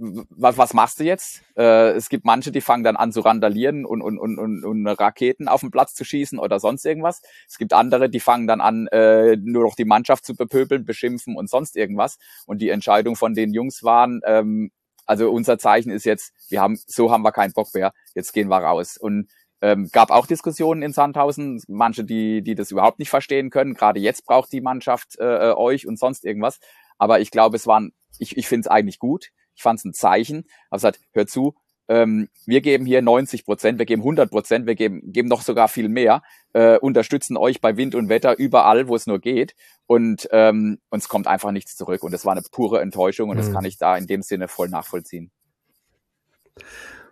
was, 0.00 0.56
was 0.56 0.72
machst 0.72 0.98
du 0.98 1.04
jetzt? 1.04 1.42
Äh, 1.56 1.90
es 1.90 2.08
gibt 2.08 2.24
manche, 2.24 2.50
die 2.50 2.62
fangen 2.62 2.84
dann 2.84 2.96
an 2.96 3.12
zu 3.12 3.20
randalieren 3.20 3.84
und, 3.84 4.00
und, 4.00 4.18
und, 4.18 4.38
und, 4.38 4.64
und 4.64 4.86
Raketen 4.86 5.46
auf 5.46 5.60
den 5.60 5.70
Platz 5.70 5.94
zu 5.94 6.04
schießen 6.04 6.38
oder 6.38 6.58
sonst 6.58 6.86
irgendwas. 6.86 7.20
Es 7.48 7.58
gibt 7.58 7.74
andere, 7.74 8.08
die 8.08 8.20
fangen 8.20 8.46
dann 8.46 8.60
an, 8.62 8.86
äh, 8.88 9.36
nur 9.36 9.64
noch 9.64 9.74
die 9.74 9.84
Mannschaft 9.84 10.24
zu 10.24 10.34
bepöbeln, 10.34 10.86
beschimpfen 10.86 11.36
und 11.36 11.50
sonst 11.50 11.76
irgendwas. 11.76 12.18
Und 12.46 12.62
die 12.62 12.70
Entscheidung 12.70 13.14
von 13.14 13.34
den 13.34 13.52
Jungs 13.52 13.82
waren, 13.82 14.22
ähm, 14.24 14.70
also 15.04 15.30
unser 15.30 15.58
Zeichen 15.58 15.90
ist 15.90 16.04
jetzt, 16.04 16.32
wir 16.48 16.62
haben, 16.62 16.78
so 16.86 17.10
haben 17.10 17.22
wir 17.22 17.32
keinen 17.32 17.52
Bock 17.52 17.74
mehr, 17.74 17.92
jetzt 18.14 18.32
gehen 18.32 18.48
wir 18.48 18.58
raus. 18.58 18.96
Und 18.96 19.28
ähm, 19.60 19.90
gab 19.92 20.10
auch 20.10 20.26
Diskussionen 20.26 20.80
in 20.80 20.92
Sandhausen, 20.92 21.62
manche, 21.68 22.04
die, 22.04 22.42
die 22.42 22.54
das 22.54 22.70
überhaupt 22.70 22.98
nicht 22.98 23.10
verstehen 23.10 23.50
können. 23.50 23.74
Gerade 23.74 24.00
jetzt 24.00 24.24
braucht 24.24 24.50
die 24.52 24.62
Mannschaft 24.62 25.16
äh, 25.18 25.52
euch 25.52 25.86
und 25.86 25.98
sonst 25.98 26.24
irgendwas. 26.24 26.58
Aber 26.96 27.20
ich 27.20 27.30
glaube, 27.30 27.56
es 27.56 27.66
waren, 27.66 27.92
ich, 28.18 28.38
ich 28.38 28.48
finde 28.48 28.60
es 28.60 28.66
eigentlich 28.68 28.98
gut. 28.98 29.30
Ich 29.60 29.62
fand 29.62 29.78
es 29.78 29.84
ein 29.84 29.92
Zeichen. 29.92 30.46
Habe 30.70 30.78
gesagt, 30.78 31.00
hör 31.12 31.26
zu, 31.26 31.54
ähm, 31.86 32.30
wir 32.46 32.62
geben 32.62 32.86
hier 32.86 33.02
90 33.02 33.44
Prozent, 33.44 33.78
wir 33.78 33.84
geben 33.84 34.00
100 34.00 34.30
Prozent, 34.30 34.66
wir 34.66 34.74
geben, 34.74 35.12
geben 35.12 35.28
noch 35.28 35.42
sogar 35.42 35.68
viel 35.68 35.90
mehr, 35.90 36.22
äh, 36.54 36.78
unterstützen 36.78 37.36
euch 37.36 37.60
bei 37.60 37.76
Wind 37.76 37.94
und 37.94 38.08
Wetter 38.08 38.38
überall, 38.38 38.88
wo 38.88 38.96
es 38.96 39.06
nur 39.06 39.18
geht. 39.18 39.54
Und 39.86 40.28
ähm, 40.32 40.78
uns 40.88 41.08
kommt 41.08 41.26
einfach 41.26 41.50
nichts 41.50 41.76
zurück. 41.76 42.02
Und 42.02 42.12
das 42.12 42.24
war 42.24 42.32
eine 42.32 42.40
pure 42.50 42.80
Enttäuschung 42.80 43.28
und 43.28 43.36
mhm. 43.36 43.40
das 43.40 43.52
kann 43.52 43.66
ich 43.66 43.76
da 43.76 43.98
in 43.98 44.06
dem 44.06 44.22
Sinne 44.22 44.48
voll 44.48 44.70
nachvollziehen. 44.70 45.30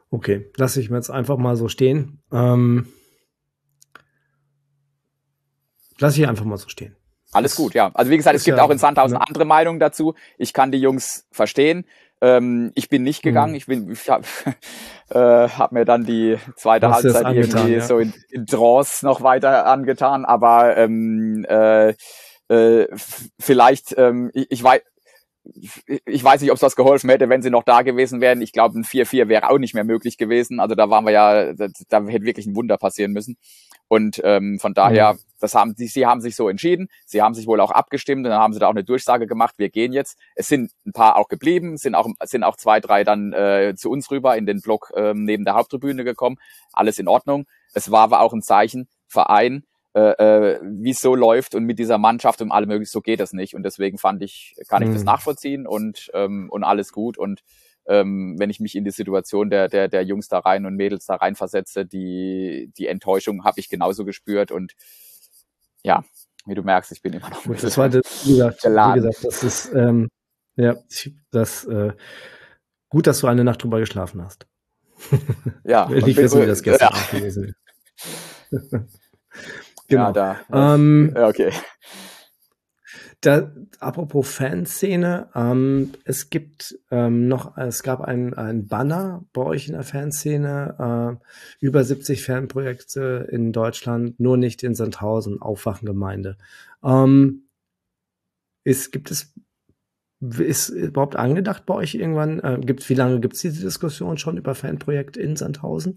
Okay, 0.09 0.51
lasse 0.57 0.81
ich 0.81 0.89
mir 0.89 0.97
jetzt 0.97 1.11
einfach 1.11 1.37
mal 1.37 1.57
so 1.57 1.69
stehen. 1.69 2.23
Ähm, 2.33 2.89
lasse 5.99 6.23
ich 6.23 6.27
einfach 6.27 6.47
mal 6.47 6.57
so 6.57 6.71
stehen. 6.71 6.97
Alles 7.33 7.57
gut, 7.57 7.75
ja. 7.75 7.91
Also 7.93 8.11
wie 8.11 8.17
gesagt, 8.17 8.37
es 8.37 8.45
gibt 8.45 8.57
ja, 8.57 8.65
auch 8.65 8.71
in 8.71 8.79
Sandhausen 8.79 9.19
ne? 9.19 9.25
andere 9.27 9.45
Meinungen 9.45 9.79
dazu. 9.79 10.15
Ich 10.39 10.53
kann 10.53 10.73
die 10.73 10.79
Jungs 10.79 11.27
verstehen. 11.31 11.85
Ähm, 12.21 12.73
ich 12.75 12.89
bin 12.89 13.03
nicht 13.03 13.23
gegangen. 13.23 13.53
Mhm. 13.53 13.57
Ich 13.57 13.67
bin, 13.67 13.91
ich 13.91 14.09
habe 14.09 14.25
äh, 15.11 15.49
hab 15.49 15.73
mir 15.73 15.85
dann 15.85 16.05
die 16.05 16.37
zweite 16.57 16.89
Hast 16.89 17.05
Halbzeit 17.05 17.35
irgendwie 17.35 17.75
ja. 17.75 17.81
so 17.81 17.99
in, 17.99 18.13
in 18.31 18.47
Trance 18.47 19.05
noch 19.05 19.23
weiter 19.23 19.67
angetan. 19.67 20.25
Aber 20.25 20.77
ähm, 20.77 21.45
äh, 21.49 21.95
äh, 22.49 22.87
vielleicht, 23.39 23.95
ähm, 23.97 24.31
ich, 24.35 24.47
ich 24.51 24.63
weiß, 24.63 24.81
ich 26.05 26.23
weiß 26.23 26.41
nicht, 26.41 26.51
ob 26.51 26.57
es 26.57 26.63
was 26.63 26.77
geholfen 26.77 27.11
hätte, 27.11 27.29
wenn 27.29 27.43
sie 27.43 27.51
noch 27.51 27.63
da 27.63 27.83
gewesen 27.83 28.21
wären. 28.21 28.43
Ich 28.43 28.53
glaube, 28.53 28.79
ein 28.79 28.85
4-4 28.85 29.29
wäre 29.29 29.49
auch 29.51 29.59
nicht 29.59 29.75
mehr 29.75 29.85
möglich 29.85 30.19
gewesen. 30.19 30.61
Also 30.61 30.75
da 30.75 30.91
waren 30.91 31.05
wir 31.05 31.13
ja, 31.13 31.53
da, 31.55 31.69
da 31.89 32.05
hätte 32.07 32.27
wirklich 32.27 32.47
ein 32.47 32.57
Wunder 32.57 32.77
passieren 32.77 33.13
müssen. 33.13 33.37
Und 33.89 34.21
ähm, 34.23 34.59
von 34.61 34.75
daher, 34.75 35.15
mhm. 35.15 35.19
das 35.41 35.55
haben 35.55 35.75
sie, 35.77 35.87
sie 35.87 36.07
haben 36.07 36.21
sich 36.21 36.37
so 36.37 36.49
entschieden. 36.49 36.89
Sie 37.07 37.23
haben 37.23 37.35
sich 37.35 37.47
wohl 37.47 37.61
auch 37.61 37.71
abgestimmt 37.71 38.25
und 38.25 38.31
dann 38.31 38.41
haben 38.41 38.53
sie 38.53 38.61
da 38.61 38.67
auch 38.67 38.73
eine 38.73 38.85
Durchsage 38.85 39.27
gemacht. 39.27 39.55
Wir 39.57 39.71
gehen 39.71 39.93
jetzt. 39.93 40.19
Es 40.35 40.49
sind 40.49 40.71
ein 40.87 40.93
paar 40.93 41.17
auch 41.17 41.29
geblieben, 41.29 41.77
sind 41.79 41.95
auch 41.95 42.07
sind 42.25 42.45
auch 42.45 42.57
zwei, 42.57 42.81
drei 42.81 43.05
dann 43.05 43.33
äh, 43.33 43.75
zu 43.77 43.91
uns 43.91 44.11
rüber 44.11 44.37
in 44.37 44.47
den 44.47 44.61
Block 44.61 44.93
ähm, 44.95 45.25
neben 45.25 45.45
der 45.45 45.55
Haupttribüne 45.55 46.05
gekommen. 46.05 46.37
Alles 46.73 46.99
in 46.99 47.09
Ordnung. 47.09 47.47
Es 47.73 47.91
war 47.91 48.03
aber 48.03 48.21
auch 48.21 48.33
ein 48.33 48.43
Zeichen. 48.43 48.89
Verein, 49.09 49.65
äh, 49.95 50.01
äh, 50.01 50.61
wie 50.63 50.91
es 50.91 51.01
so 51.01 51.15
läuft 51.15 51.55
und 51.55 51.65
mit 51.65 51.79
dieser 51.79 51.99
Mannschaft 51.99 52.43
und 52.43 52.53
allem 52.53 52.69
möglichen, 52.69 52.91
so 52.91 53.01
geht 53.01 53.21
das 53.21 53.33
nicht. 53.33 53.55
Und 53.55 53.63
deswegen 53.63 53.99
fand 53.99 54.23
ich, 54.23 54.55
kann 54.69 54.83
ich 54.83 54.91
mhm. 54.91 54.95
das 54.95 55.05
nachvollziehen 55.05 55.67
und, 55.67 56.11
ähm, 56.13 56.49
und 56.51 56.63
alles 56.63 56.93
gut. 56.93 57.17
Und 57.17 57.43
ähm, 57.89 58.37
wenn 58.39 58.51
ich 58.51 58.61
mich 58.61 58.77
in 58.77 58.85
die 58.85 58.91
Situation 58.91 59.51
der, 59.51 59.69
der, 59.69 59.89
der 59.89 60.03
Jungs 60.03 60.29
da 60.29 60.39
rein 60.39 60.67
und 60.67 60.77
Mädels 60.77 61.07
da 61.07 61.17
rein 61.17 61.35
versetze, 61.35 61.87
die, 61.87 62.71
die 62.77 62.87
Enttäuschung 62.87 63.45
habe 63.45 63.59
ich 63.59 63.69
genauso 63.69 64.05
gespürt 64.05 64.53
und 64.53 64.75
ja, 65.83 66.05
wie 66.47 66.55
du 66.55 66.63
merkst, 66.63 66.93
ich 66.93 67.03
bin 67.03 67.15
immer 67.15 67.31
noch 67.31 67.45
Gut, 67.45 67.63
das 67.63 67.79
war 67.79 67.89
das, 67.89 68.03
wie 68.25 68.33
gesagt, 68.33 68.65
wie 68.65 68.95
gesagt, 68.95 69.25
das 69.25 69.43
ist 69.43 69.73
ähm, 69.75 70.09
ja 70.57 70.77
das 71.31 71.65
äh, 71.65 71.93
gut, 72.89 73.07
dass 73.07 73.21
du 73.21 73.27
eine 73.27 73.45
Nacht 73.45 73.63
drüber 73.63 73.81
geschlafen 73.81 74.23
hast. 74.23 74.47
Ja, 75.65 75.91
ich 75.95 76.17
wissen, 76.17 76.43
wie 76.43 76.47
das 76.47 76.63
gestern 76.63 76.91
ja. 76.93 77.19
gewesen 77.19 77.55
Genau. 79.89 80.13
Ja, 80.13 80.13
da. 80.13 80.75
Ähm, 80.75 81.15
ja, 81.17 81.29
okay. 81.29 81.51
Da, 83.21 83.51
apropos 83.81 84.31
Fanszene, 84.31 85.29
ähm, 85.35 85.93
es 86.05 86.31
gibt 86.31 86.79
ähm, 86.93 87.27
noch, 87.27 87.57
es 87.57 87.83
gab 87.83 88.01
ein, 88.01 88.35
ein 88.35 88.69
Banner 88.69 89.25
bei 89.33 89.43
euch 89.43 89.67
in 89.67 89.73
der 89.75 89.83
Fanszene, 89.83 91.19
äh, 91.21 91.25
über 91.59 91.83
70 91.83 92.25
Fanprojekte 92.25 93.29
in 93.33 93.53
Deutschland, 93.53 94.21
nur 94.21 94.37
nicht 94.37 94.63
in 94.63 94.77
Sandhausen, 94.77 95.43
Aufwachengemeinde. 95.43 96.37
Ähm, 96.85 97.49
ist, 98.63 98.93
gibt 98.93 99.11
es, 99.11 99.35
ist 100.21 100.69
überhaupt 100.69 101.17
angedacht 101.17 101.67
bei 101.67 101.75
euch 101.75 101.97
irgendwann, 101.97 102.39
äh, 102.39 102.61
gibt's, 102.61 102.89
wie 102.89 102.95
lange 102.95 103.19
gibt 103.19 103.35
es 103.35 103.41
diese 103.41 103.63
Diskussion 103.63 104.17
schon 104.19 104.37
über 104.37 104.55
Fanprojekte 104.55 105.21
in 105.21 105.35
Sandhausen? 105.35 105.97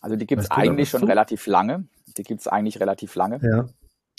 Also 0.00 0.16
die 0.16 0.26
gibt 0.26 0.40
es 0.40 0.50
eigentlich 0.50 0.88
schon 0.88 1.04
relativ 1.04 1.46
lange. 1.46 1.84
Die 2.16 2.22
gibt 2.22 2.40
es 2.40 2.48
eigentlich 2.48 2.80
relativ 2.80 3.14
lange. 3.16 3.38
Ja. 3.42 3.66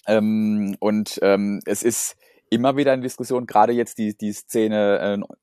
Ähm, 0.07 0.75
und 0.79 1.19
ähm, 1.21 1.59
es 1.65 1.83
ist 1.83 2.15
immer 2.49 2.77
wieder 2.77 2.93
eine 2.93 3.01
Diskussion, 3.01 3.45
gerade 3.45 3.73
jetzt 3.73 3.97
die, 3.97 4.17
die 4.17 4.31
Szene 4.31 4.99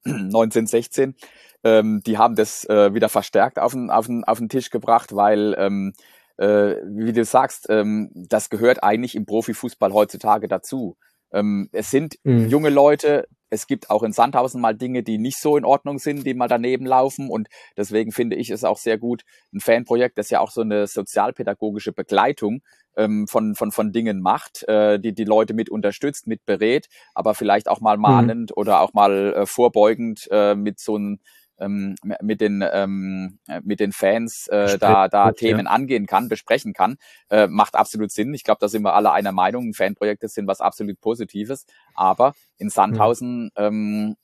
äh, 0.07 0.11
1916, 0.11 1.15
ähm, 1.63 2.03
die 2.07 2.19
haben 2.19 2.35
das 2.35 2.65
äh, 2.69 2.95
wieder 2.95 3.09
verstärkt 3.09 3.59
auf 3.59 3.73
den, 3.73 3.91
auf, 3.91 4.07
den, 4.07 4.25
auf 4.25 4.39
den 4.39 4.49
Tisch 4.49 4.71
gebracht, 4.71 5.15
weil, 5.15 5.55
ähm, 5.59 5.93
äh, 6.37 6.77
wie 6.87 7.13
du 7.13 7.25
sagst, 7.25 7.67
ähm, 7.69 8.11
das 8.15 8.51
gehört 8.51 8.83
eigentlich 8.83 9.15
im 9.15 9.27
Profifußball 9.27 9.93
heutzutage 9.93 10.49
dazu. 10.49 10.97
Ähm, 11.33 11.69
es 11.73 11.91
sind 11.91 12.17
mhm. 12.25 12.49
junge 12.49 12.71
Leute, 12.71 13.27
es 13.55 13.67
gibt 13.67 13.89
auch 13.89 14.03
in 14.03 14.13
Sandhausen 14.13 14.61
mal 14.61 14.75
Dinge, 14.75 15.03
die 15.03 15.19
nicht 15.19 15.39
so 15.39 15.57
in 15.57 15.65
Ordnung 15.65 15.99
sind, 15.99 16.27
die 16.27 16.35
mal 16.35 16.49
daneben 16.49 16.87
laufen. 16.87 17.31
Und 17.31 17.49
deswegen 17.77 18.13
finde 18.13 18.37
ich 18.37 18.51
es 18.51 18.65
auch 18.65 18.79
sehr 18.79 18.99
gut, 18.99 19.23
ein 19.55 19.61
Fanprojekt, 19.61 20.19
das 20.19 20.31
ja 20.31 20.41
auch 20.41 20.51
so 20.51 20.61
eine 20.61 20.87
sozialpädagogische 20.87 21.93
Begleitung 21.93 22.63
ähm, 22.97 23.27
von, 23.29 23.55
von, 23.55 23.71
von 23.73 23.93
Dingen 23.93 24.21
macht, 24.21 24.67
äh, 24.69 24.99
die 24.99 25.15
die 25.15 25.25
Leute 25.25 25.55
mit 25.55 25.71
unterstützt, 25.71 26.27
mit 26.27 26.45
berät, 26.45 26.89
aber 27.15 27.35
vielleicht 27.35 27.69
auch 27.69 27.81
mal 27.81 27.97
mhm. 27.97 28.03
mahnend 28.03 28.51
mhm. 28.51 28.57
oder 28.61 28.81
auch 28.81 28.93
mal 28.93 29.35
äh, 29.35 29.47
vorbeugend 29.47 30.29
äh, 30.31 30.55
mit 30.55 30.81
so 30.81 30.97
einem 30.97 31.21
ähm, 31.59 31.95
mit 32.21 32.41
den 32.41 32.65
ähm, 32.71 33.39
mit 33.63 33.81
den 33.81 33.93
Fans 33.93 34.47
äh, 34.49 34.79
da 34.79 35.09
da 35.09 35.29
gut, 35.29 35.39
Themen 35.39 35.67
ja. 35.67 35.71
angehen 35.71 36.07
kann, 36.07 36.29
besprechen 36.29 36.73
kann, 36.73 36.97
äh, 37.31 37.47
macht 37.47 37.75
absolut 37.75 38.11
Sinn. 38.11 38.35
Ich 38.35 38.45
glaube, 38.45 38.59
da 38.61 38.69
sind 38.69 38.83
wir 38.83 38.95
alle 38.95 39.13
einer 39.13 39.33
Meinung. 39.33 39.73
Fanprojekte 39.75 40.29
sind 40.29 40.47
was 40.47 40.61
absolut 40.61 41.01
Positives, 41.01 41.67
aber 41.95 42.35
in 42.59 42.71
Sandhausen 42.71 43.45
mhm. 43.45 43.51
ähm, 43.57 44.17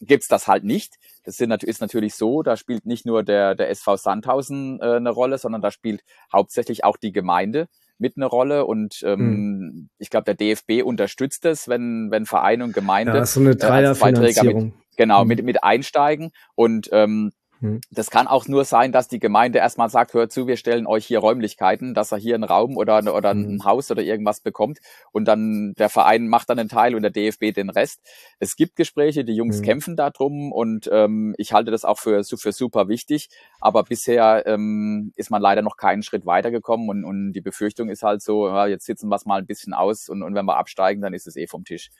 gibt's 0.00 0.28
das 0.28 0.46
halt 0.46 0.64
nicht. 0.64 0.96
Das 1.24 1.36
sind, 1.36 1.52
ist 1.62 1.80
natürlich 1.80 2.14
so, 2.14 2.42
da 2.42 2.56
spielt 2.56 2.86
nicht 2.86 3.04
nur 3.04 3.22
der, 3.22 3.54
der 3.54 3.70
SV 3.70 3.96
Sandhausen 3.96 4.80
äh, 4.80 4.96
eine 4.96 5.10
Rolle, 5.10 5.38
sondern 5.38 5.60
da 5.60 5.70
spielt 5.70 6.02
hauptsächlich 6.32 6.84
auch 6.84 6.96
die 6.96 7.12
Gemeinde 7.12 7.68
mit 7.98 8.16
eine 8.16 8.26
Rolle 8.26 8.64
und 8.64 9.02
ähm, 9.02 9.18
mhm. 9.18 9.88
ich 9.98 10.08
glaube, 10.10 10.24
der 10.24 10.34
DFB 10.34 10.84
unterstützt 10.84 11.44
es, 11.44 11.68
wenn, 11.68 12.10
wenn 12.10 12.26
Verein 12.26 12.62
und 12.62 12.72
Gemeinde 12.72 13.16
ja, 13.16 13.26
so 13.26 13.40
eine 13.40 13.56
Dreierfinanzierung. 13.56 14.68
Äh, 14.68 14.87
genau, 14.98 15.22
mhm. 15.22 15.28
mit, 15.28 15.44
mit 15.44 15.64
einsteigen 15.64 16.32
und 16.54 16.90
ähm, 16.92 17.32
hm. 17.60 17.80
Das 17.90 18.10
kann 18.10 18.28
auch 18.28 18.46
nur 18.46 18.64
sein, 18.64 18.92
dass 18.92 19.08
die 19.08 19.18
Gemeinde 19.18 19.58
erstmal 19.58 19.88
sagt, 19.88 20.14
hört 20.14 20.30
zu, 20.30 20.46
wir 20.46 20.56
stellen 20.56 20.86
euch 20.86 21.06
hier 21.06 21.18
Räumlichkeiten, 21.18 21.92
dass 21.92 22.12
er 22.12 22.18
hier 22.18 22.36
einen 22.36 22.44
Raum 22.44 22.76
oder, 22.76 23.14
oder 23.14 23.30
ein 23.30 23.48
hm. 23.48 23.64
Haus 23.64 23.90
oder 23.90 24.02
irgendwas 24.02 24.40
bekommt 24.40 24.78
und 25.12 25.26
dann 25.26 25.74
der 25.76 25.88
Verein 25.88 26.28
macht 26.28 26.50
dann 26.50 26.58
einen 26.58 26.68
Teil 26.68 26.94
und 26.94 27.02
der 27.02 27.10
DFB 27.10 27.52
den 27.52 27.70
Rest. 27.70 28.00
Es 28.38 28.54
gibt 28.54 28.76
Gespräche, 28.76 29.24
die 29.24 29.34
Jungs 29.34 29.58
mhm. 29.58 29.64
kämpfen 29.64 29.96
darum 29.96 30.52
und 30.52 30.88
ähm, 30.92 31.34
ich 31.36 31.52
halte 31.52 31.70
das 31.70 31.84
auch 31.84 31.98
für, 31.98 32.22
für 32.22 32.52
super 32.52 32.88
wichtig, 32.88 33.28
aber 33.60 33.82
bisher 33.82 34.46
ähm, 34.46 35.12
ist 35.16 35.30
man 35.30 35.42
leider 35.42 35.62
noch 35.62 35.76
keinen 35.76 36.02
Schritt 36.02 36.26
weitergekommen 36.26 36.88
und, 36.88 37.04
und 37.04 37.32
die 37.32 37.40
Befürchtung 37.40 37.88
ist 37.88 38.02
halt 38.02 38.22
so, 38.22 38.46
ja, 38.46 38.66
jetzt 38.66 38.86
sitzen 38.86 39.08
wir 39.08 39.16
es 39.16 39.26
mal 39.26 39.40
ein 39.40 39.46
bisschen 39.46 39.74
aus 39.74 40.08
und, 40.08 40.22
und 40.22 40.34
wenn 40.34 40.46
wir 40.46 40.56
absteigen, 40.56 41.02
dann 41.02 41.14
ist 41.14 41.26
es 41.26 41.36
eh 41.36 41.46
vom 41.46 41.64
Tisch. 41.64 41.90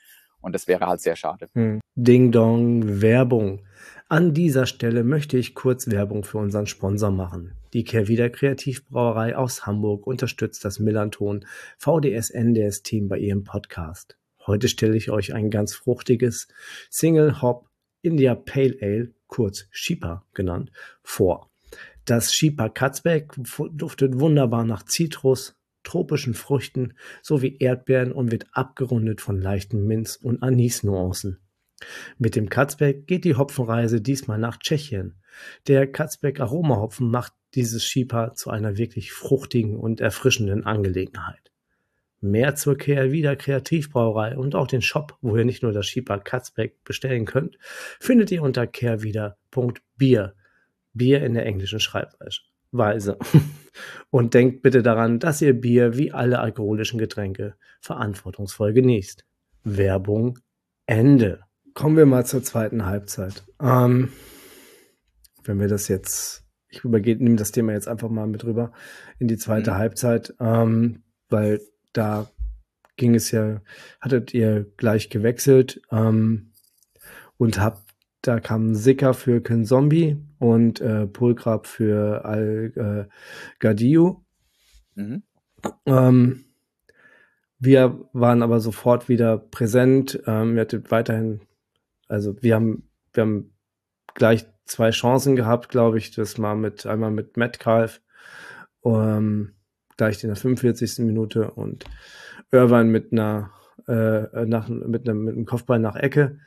Und 0.41 0.53
das 0.53 0.67
wäre 0.67 0.87
halt 0.87 1.01
sehr 1.01 1.15
schade. 1.15 1.49
Hm. 1.53 1.81
Ding 1.95 2.31
Dong, 2.31 3.01
Werbung. 3.01 3.65
An 4.07 4.33
dieser 4.33 4.65
Stelle 4.65 5.03
möchte 5.03 5.37
ich 5.37 5.53
kurz 5.53 5.89
Werbung 5.89 6.23
für 6.23 6.39
unseren 6.39 6.65
Sponsor 6.65 7.11
machen. 7.11 7.53
Die 7.73 7.83
Kehrwieder 7.83 8.29
Kreativbrauerei 8.29 9.37
aus 9.37 9.67
Hamburg 9.67 10.07
unterstützt 10.07 10.65
das 10.65 10.79
Millanton 10.79 11.45
VDS 11.77 12.31
NDS 12.31 12.81
Team 12.81 13.07
bei 13.07 13.19
ihrem 13.19 13.43
Podcast. 13.43 14.17
Heute 14.47 14.67
stelle 14.67 14.97
ich 14.97 15.11
euch 15.11 15.33
ein 15.33 15.51
ganz 15.51 15.75
fruchtiges 15.75 16.47
Single 16.89 17.41
Hop 17.41 17.69
India 18.01 18.33
Pale 18.33 18.77
Ale, 18.81 19.13
kurz 19.27 19.67
Shipa 19.69 20.25
genannt, 20.33 20.71
vor. 21.03 21.51
Das 22.05 22.33
Shipa 22.33 22.69
Katzbeck 22.69 23.35
duftet 23.71 24.19
wunderbar 24.19 24.63
nach 24.63 24.83
Zitrus, 24.83 25.58
tropischen 25.83 26.33
Früchten 26.33 26.93
sowie 27.21 27.57
Erdbeeren 27.59 28.11
und 28.11 28.31
wird 28.31 28.45
abgerundet 28.51 29.21
von 29.21 29.41
leichten 29.41 29.85
Minz- 29.85 30.15
und 30.15 30.43
Anis-Nuancen. 30.43 31.39
Mit 32.17 32.35
dem 32.35 32.49
Katzbeck 32.49 33.07
geht 33.07 33.25
die 33.25 33.35
Hopfenreise 33.35 34.01
diesmal 34.01 34.37
nach 34.37 34.57
Tschechien. 34.57 35.15
Der 35.67 35.89
Katzbeck 35.89 36.39
Aromahopfen 36.39 37.09
macht 37.09 37.33
dieses 37.55 37.85
Schieper 37.85 38.33
zu 38.35 38.49
einer 38.49 38.77
wirklich 38.77 39.11
fruchtigen 39.11 39.77
und 39.77 40.01
erfrischenden 40.01 40.65
Angelegenheit. 40.65 41.51
Mehr 42.21 42.55
zur 42.55 42.77
Kehrwieder 42.77 43.37
Kreativbrauerei 43.37 44.37
und 44.37 44.53
auch 44.53 44.67
den 44.67 44.81
Shop, 44.81 45.17
wo 45.21 45.37
ihr 45.37 45.45
nicht 45.45 45.63
nur 45.63 45.71
das 45.71 45.87
Schieper 45.87 46.19
Katzbeck 46.19 46.83
bestellen 46.83 47.25
könnt, 47.25 47.57
findet 47.99 48.29
ihr 48.31 48.43
unter 48.43 48.67
kehrwieder.bier. 48.67 50.35
Bier 50.93 51.23
in 51.23 51.33
der 51.33 51.45
englischen 51.45 51.79
Schreibweise. 51.79 52.41
Und 54.09 54.33
denkt 54.33 54.61
bitte 54.61 54.83
daran, 54.83 55.19
dass 55.19 55.41
ihr 55.41 55.53
Bier 55.53 55.97
wie 55.97 56.11
alle 56.11 56.39
alkoholischen 56.39 56.99
Getränke 56.99 57.55
verantwortungsvoll 57.81 58.73
genießt. 58.73 59.25
Werbung 59.63 60.39
Ende. 60.85 61.41
Kommen 61.73 61.97
wir 61.97 62.05
mal 62.05 62.25
zur 62.25 62.43
zweiten 62.43 62.85
Halbzeit. 62.85 63.43
Ähm, 63.61 64.11
wenn 65.43 65.59
wir 65.59 65.67
das 65.67 65.87
jetzt, 65.87 66.45
ich 66.67 66.83
übergehe, 66.83 67.15
nehme 67.15 67.35
das 67.35 67.51
Thema 67.51 67.73
jetzt 67.73 67.87
einfach 67.87 68.09
mal 68.09 68.27
mit 68.27 68.43
rüber 68.43 68.71
in 69.19 69.27
die 69.27 69.37
zweite 69.37 69.71
mhm. 69.71 69.75
Halbzeit, 69.75 70.33
ähm, 70.39 71.03
weil 71.29 71.61
da 71.93 72.29
ging 72.97 73.15
es 73.15 73.31
ja, 73.31 73.61
hattet 74.01 74.33
ihr 74.33 74.65
gleich 74.77 75.09
gewechselt 75.09 75.81
ähm, 75.91 76.51
und 77.37 77.59
habt, 77.59 77.88
da 78.21 78.39
kam 78.39 78.75
Sicker 78.75 79.13
für 79.13 79.41
Ken 79.41 79.65
Zombie 79.65 80.17
und 80.39 80.81
äh, 80.81 81.07
Pulgrab 81.07 81.67
für 81.67 82.25
Al 82.25 82.73
äh, 82.75 83.13
Gadio. 83.59 84.23
Mhm. 84.95 85.23
Ähm, 85.85 86.45
wir 87.59 88.09
waren 88.13 88.41
aber 88.41 88.59
sofort 88.59 89.09
wieder 89.09 89.37
präsent. 89.37 90.21
Ähm, 90.25 90.55
wir 90.55 90.61
hatten 90.61 90.83
weiterhin 90.89 91.41
also 92.09 92.35
wir 92.41 92.55
haben, 92.55 92.83
wir 93.13 93.21
haben 93.21 93.53
gleich 94.15 94.45
zwei 94.65 94.89
Chancen 94.89 95.37
gehabt, 95.37 95.69
glaube 95.69 95.99
ich. 95.99 96.11
Das 96.11 96.37
mal 96.37 96.55
mit 96.55 96.85
einmal 96.85 97.11
mit 97.11 97.37
Metcalf, 97.37 98.01
ähm, 98.83 99.53
gleich 99.95 100.21
in 100.23 100.29
der 100.29 100.35
45. 100.35 101.05
Minute 101.05 101.51
und 101.51 101.85
Irvine 102.51 102.85
mit 102.85 103.13
einer 103.13 103.51
äh, 103.87 104.45
nach, 104.45 104.67
mit, 104.67 105.07
einem, 105.07 105.23
mit 105.23 105.35
einem 105.35 105.45
Kopfball 105.45 105.79
nach 105.79 105.95
Ecke. 105.95 106.39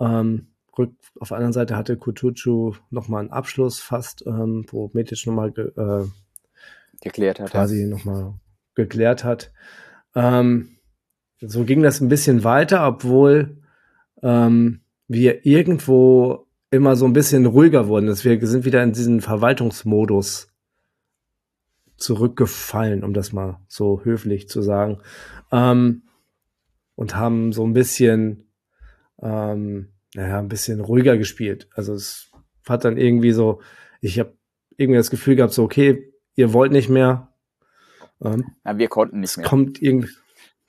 Ähm, 0.00 0.48
rück, 0.78 0.92
auf 1.20 1.28
der 1.28 1.36
anderen 1.36 1.52
Seite 1.52 1.76
hatte 1.76 1.96
Kutucu 1.96 2.74
nochmal 2.90 3.20
einen 3.20 3.30
Abschluss 3.30 3.80
fast, 3.80 4.24
ähm, 4.26 4.66
wo 4.70 4.90
Metic 4.92 5.26
nochmal 5.26 5.52
ge, 5.52 5.66
äh, 5.76 6.04
geklärt 7.00 7.40
hat. 7.40 7.50
Quasi 7.50 7.82
ja. 7.82 7.88
nochmal 7.88 8.34
geklärt 8.74 9.24
hat. 9.24 9.52
Ähm, 10.14 10.76
so 11.40 11.64
ging 11.64 11.82
das 11.82 12.00
ein 12.00 12.08
bisschen 12.08 12.44
weiter, 12.44 12.86
obwohl 12.86 13.58
ähm, 14.22 14.80
wir 15.08 15.44
irgendwo 15.46 16.46
immer 16.70 16.96
so 16.96 17.04
ein 17.04 17.12
bisschen 17.12 17.46
ruhiger 17.46 17.88
wurden. 17.88 18.06
Dass 18.06 18.24
wir 18.24 18.44
sind 18.46 18.64
wieder 18.64 18.82
in 18.82 18.92
diesen 18.92 19.20
Verwaltungsmodus 19.20 20.48
zurückgefallen, 21.96 23.04
um 23.04 23.14
das 23.14 23.32
mal 23.32 23.60
so 23.68 24.00
höflich 24.04 24.48
zu 24.48 24.62
sagen. 24.62 24.98
Ähm, 25.52 26.02
und 26.96 27.16
haben 27.16 27.52
so 27.52 27.64
ein 27.64 27.72
bisschen, 27.72 28.48
ähm, 29.20 29.93
naja, 30.14 30.38
ein 30.38 30.48
bisschen 30.48 30.80
ruhiger 30.80 31.18
gespielt. 31.18 31.68
Also 31.74 31.94
es 31.94 32.30
hat 32.68 32.84
dann 32.84 32.96
irgendwie 32.96 33.32
so, 33.32 33.60
ich 34.00 34.18
habe 34.18 34.36
irgendwie 34.76 34.98
das 34.98 35.10
Gefühl 35.10 35.36
gehabt, 35.36 35.52
so, 35.52 35.64
okay, 35.64 36.12
ihr 36.34 36.52
wollt 36.52 36.72
nicht 36.72 36.88
mehr. 36.88 37.32
Ähm, 38.22 38.44
ja, 38.64 38.78
wir 38.78 38.88
konnten 38.88 39.20
nicht 39.20 39.36
mehr. 39.36 39.46
Kommt 39.46 39.82
irgendwie, 39.82 40.08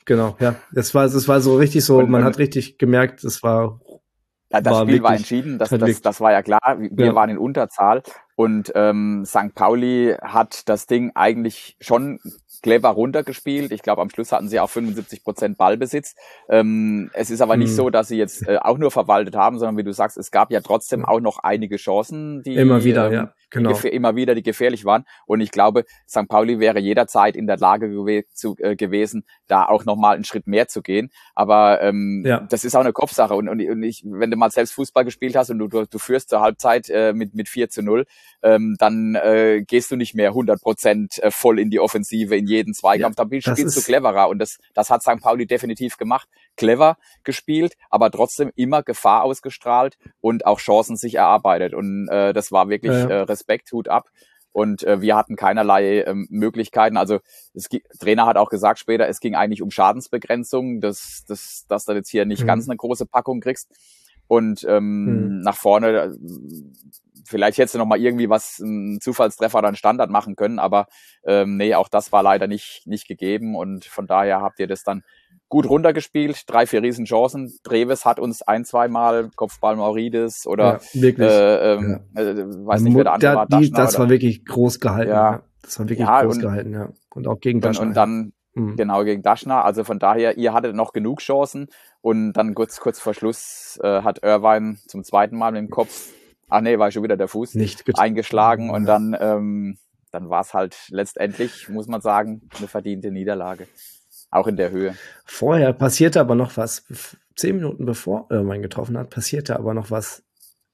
genau, 0.06 0.36
ja. 0.40 0.56
Es 0.74 0.94
war, 0.94 1.06
es 1.06 1.28
war 1.28 1.42
so 1.42 1.56
richtig 1.58 1.86
so, 1.86 2.00
und, 2.00 2.10
man 2.10 2.24
hat 2.24 2.38
richtig 2.38 2.78
gemerkt, 2.78 3.24
es 3.24 3.44
war 3.44 3.80
ja, 4.52 4.62
das 4.62 4.74
war 4.74 4.84
Spiel 4.84 5.04
war 5.04 5.16
entschieden, 5.16 5.58
das, 5.58 5.70
das, 5.70 6.02
das 6.02 6.22
war 6.22 6.32
ja 6.32 6.44
klar. 6.44 6.78
Wir 6.78 7.08
ja. 7.08 7.16
waren 7.16 7.30
in 7.30 7.38
Unterzahl 7.38 8.04
und 8.36 8.72
ähm, 8.76 9.24
St. 9.26 9.56
Pauli 9.56 10.16
hat 10.22 10.70
das 10.70 10.86
Ding 10.86 11.12
eigentlich 11.16 11.78
schon 11.80 12.20
clever 12.62 12.90
runtergespielt. 12.90 13.72
Ich 13.72 13.82
glaube, 13.82 14.02
am 14.02 14.10
Schluss 14.10 14.32
hatten 14.32 14.50
sie 14.50 14.60
auch 14.60 14.70
75 14.70 15.24
Prozent 15.24 15.58
Ballbesitz. 15.58 16.16
Ähm, 16.50 17.10
es 17.14 17.30
ist 17.30 17.42
aber 17.42 17.58
nicht 17.58 17.70
hm. 17.70 17.76
so, 17.76 17.90
dass 17.90 18.08
sie 18.08 18.18
jetzt 18.18 18.48
äh, 18.48 18.58
auch 18.58 18.78
nur 18.78 18.92
verwaltet 18.92 19.36
haben, 19.36 19.60
sondern 19.60 19.78
wie 19.78 19.84
du 19.84 19.94
sagst, 19.94 20.18
es 20.18 20.32
gab 20.32 20.52
ja 20.52 20.62
trotzdem 20.62 21.06
auch 21.06 21.20
noch 21.20 21.40
einige 21.40 21.78
Chancen, 21.78 22.44
die 22.44 22.56
immer 22.56 22.84
wieder, 22.84 23.08
ähm, 23.08 23.14
ja, 23.14 23.34
genau. 23.56 23.78
immer 23.80 24.16
wieder, 24.16 24.36
die 24.36 24.44
gefährlich 24.44 24.86
waren. 24.86 25.06
Und 25.26 25.42
ich 25.42 25.52
glaube, 25.52 25.86
St. 26.10 26.28
Pauli 26.28 26.60
wäre 26.60 26.80
jederzeit 26.80 27.36
in 27.36 27.48
der 27.48 27.58
Lage 27.58 27.90
gew 27.90 28.22
zu, 28.34 28.56
äh, 28.60 28.76
gewesen, 28.76 29.26
da 29.48 29.66
auch 29.66 29.86
noch 29.86 29.96
mal 29.96 30.16
einen 30.16 30.26
Schritt 30.26 30.48
mehr 30.48 30.68
zu 30.68 30.82
gehen. 30.82 31.12
Aber 31.36 31.82
ähm, 31.82 32.24
ja. 32.26 32.40
das 32.50 32.66
ist 32.66 32.76
auch 32.76 32.82
eine 32.82 32.94
Kopfsache. 32.94 33.36
Und, 33.36 33.50
und, 33.50 33.62
und 33.62 33.84
ich, 33.84 34.04
wenn 34.06 34.32
du 34.32 34.38
mal 34.38 34.52
selbst 34.52 34.74
Fußball 34.74 35.06
gespielt 35.06 35.36
hast 35.36 35.50
und 35.50 35.60
du, 35.60 35.68
du, 35.68 35.86
du 35.86 36.00
führst 36.00 36.30
zur 36.30 36.42
Halbzeit 36.42 36.90
äh, 36.90 37.14
mit 37.14 37.36
mit 37.36 37.50
4 37.50 37.70
zu 37.70 37.82
0, 37.82 38.06
ähm, 38.44 38.76
dann 38.80 39.16
äh, 39.16 39.64
gehst 39.66 39.92
du 39.92 39.96
nicht 39.96 40.16
mehr 40.16 40.30
100 40.30 40.62
Prozent 40.62 41.22
äh, 41.22 41.32
voll 41.32 41.60
in 41.60 41.70
die 41.70 41.80
Offensive 41.80 42.36
in 42.36 42.48
jeden 42.48 42.74
Zweikampf. 42.74 43.18
Ja, 43.18 43.26
da 43.26 43.42
spielst 43.42 43.78
du 43.78 43.82
cleverer 43.82 44.30
und 44.30 44.40
das, 44.40 44.58
das 44.74 44.90
hat 44.90 45.02
St. 45.02 45.22
Pauli 45.22 45.46
definitiv 45.46 45.98
gemacht. 45.98 46.28
Clever 46.58 46.98
gespielt, 47.24 47.74
aber 47.90 48.10
trotzdem 48.12 48.52
immer 48.56 48.84
Gefahr 48.84 49.24
ausgestrahlt 49.24 49.98
und 50.22 50.46
auch 50.46 50.60
Chancen 50.60 50.96
sich 50.96 51.16
erarbeitet. 51.16 51.74
Und 51.74 52.08
äh, 52.08 52.34
das 52.34 52.52
war 52.52 52.70
wirklich 52.70 52.94
ja, 52.94 53.10
ja. 53.10 53.22
Äh, 53.22 53.26
Respekt, 53.46 53.72
Hut 53.72 53.88
ab. 53.88 54.10
Und 54.52 54.84
äh, 54.84 55.02
wir 55.02 55.18
hatten 55.18 55.36
keinerlei 55.36 56.04
ähm, 56.04 56.28
Möglichkeiten. 56.30 56.96
Also 56.96 57.20
es, 57.54 57.68
Trainer 58.00 58.26
hat 58.26 58.38
auch 58.38 58.50
gesagt 58.50 58.80
später, 58.80 59.08
es 59.08 59.20
ging 59.20 59.36
eigentlich 59.36 59.62
um 59.62 59.70
Schadensbegrenzung, 59.70 60.80
dass, 60.80 61.26
dass, 61.28 61.66
dass 61.68 61.86
du 61.86 61.92
jetzt 61.92 62.10
hier 62.10 62.26
nicht 62.26 62.44
mhm. 62.44 62.48
ganz 62.48 62.70
eine 62.70 62.78
große 62.78 63.06
Packung 63.06 63.42
kriegst. 63.42 63.70
Und 64.28 64.66
ähm, 64.68 65.06
mhm. 65.06 65.42
nach 65.42 65.58
vorne 65.58 65.90
äh, 65.90 66.12
vielleicht 67.26 67.58
hättest 67.58 67.76
du 67.76 67.80
noch 67.80 67.86
mal 67.86 68.00
irgendwie 68.00 68.30
was, 68.30 68.62
einen 68.62 69.02
Zufallstreffer 69.02 69.60
oder 69.60 69.68
einen 69.68 69.78
Standard 69.78 70.10
machen 70.10 70.36
können, 70.36 70.60
aber 70.60 70.88
ähm, 71.26 71.58
nee, 71.58 71.76
auch 71.76 71.90
das 71.90 72.12
war 72.12 72.24
leider 72.24 72.48
nicht, 72.48 72.84
nicht 72.86 73.08
gegeben 73.08 73.56
und 73.56 73.86
von 73.86 74.08
daher 74.08 74.42
habt 74.42 74.60
ihr 74.60 74.68
das 74.68 74.84
dann 74.84 75.04
gut 75.56 75.70
runtergespielt, 75.70 76.44
drei, 76.48 76.68
vier 76.68 76.84
Riesenchancen. 76.84 77.58
Treves 77.64 78.04
hat 78.04 78.20
uns 78.20 78.42
ein, 78.42 78.66
zwei 78.66 78.90
Mal 78.90 79.30
Kopfball 79.38 79.78
Maurides 79.78 80.46
oder 80.46 80.82
ja, 80.94 81.02
wirklich. 81.02 81.32
Äh, 81.32 81.74
ähm, 81.76 82.02
ja. 82.14 82.22
äh, 82.22 82.66
weiß 82.66 82.82
nicht, 82.82 82.98
wer 82.98 83.06
der 83.06 83.14
andere 83.14 83.36
war. 83.36 83.48
Die, 83.48 83.72
das 83.72 83.96
oder? 83.96 84.04
war 84.04 84.10
wirklich 84.10 84.44
groß 84.44 84.82
gehalten. 84.82 85.12
Ja. 85.12 85.44
Das 85.62 85.80
war 85.80 85.88
wirklich 85.88 86.06
groß 86.06 86.36
und, 86.36 86.42
gehalten, 86.42 86.74
ja. 86.74 86.90
Und 87.14 87.28
auch 87.28 87.40
gegen 87.40 87.62
Daschner. 87.62 87.84
Und, 87.84 87.88
und 87.88 87.94
dann, 87.96 88.34
mhm. 88.54 88.76
genau, 88.76 89.06
gegen 89.06 89.22
Daschner. 89.22 89.64
Also 89.64 89.86
von 89.86 89.98
daher, 89.98 90.38
ihr 90.38 90.54
hattet 90.54 90.76
noch 90.76 90.92
genug 90.92 91.22
Chancen 91.22 91.70
und 92.02 92.34
dann 92.34 92.54
kurz, 92.54 92.82
kurz 92.82 93.00
vor 93.00 93.14
Schluss 93.14 93.80
äh, 93.82 94.02
hat 94.02 94.24
Irvine 94.24 94.76
zum 94.88 95.06
zweiten 95.06 95.38
Mal 95.38 95.54
mit 95.54 95.62
dem 95.62 95.70
Kopf 95.70 96.10
ach 96.50 96.62
nee, 96.62 96.78
war 96.78 96.92
schon 96.92 97.04
wieder 97.04 97.18
der 97.18 97.30
Fuß 97.30 97.56
nicht 97.56 97.84
eingeschlagen 97.98 98.70
und 98.70 98.86
dann, 98.86 99.16
ähm, 99.20 99.78
dann 100.12 100.30
war 100.30 100.42
es 100.42 100.54
halt 100.54 100.78
letztendlich, 100.90 101.70
muss 101.70 101.88
man 101.88 102.02
sagen, 102.02 102.50
eine 102.58 102.68
verdiente 102.68 103.10
Niederlage. 103.10 103.68
Auch 104.36 104.48
in 104.48 104.58
der 104.58 104.72
Höhe. 104.72 104.96
Vorher 105.24 105.72
passierte 105.72 106.20
aber 106.20 106.36
noch 106.36 106.58
was, 106.58 106.86
zehn 107.36 107.56
Minuten 107.56 107.86
bevor 107.86 108.28
Irvine 108.30 108.62
getroffen 108.62 108.98
hat, 108.98 109.10
passierte 109.10 109.58
aber 109.58 109.74
noch 109.74 109.92
was 109.92 110.24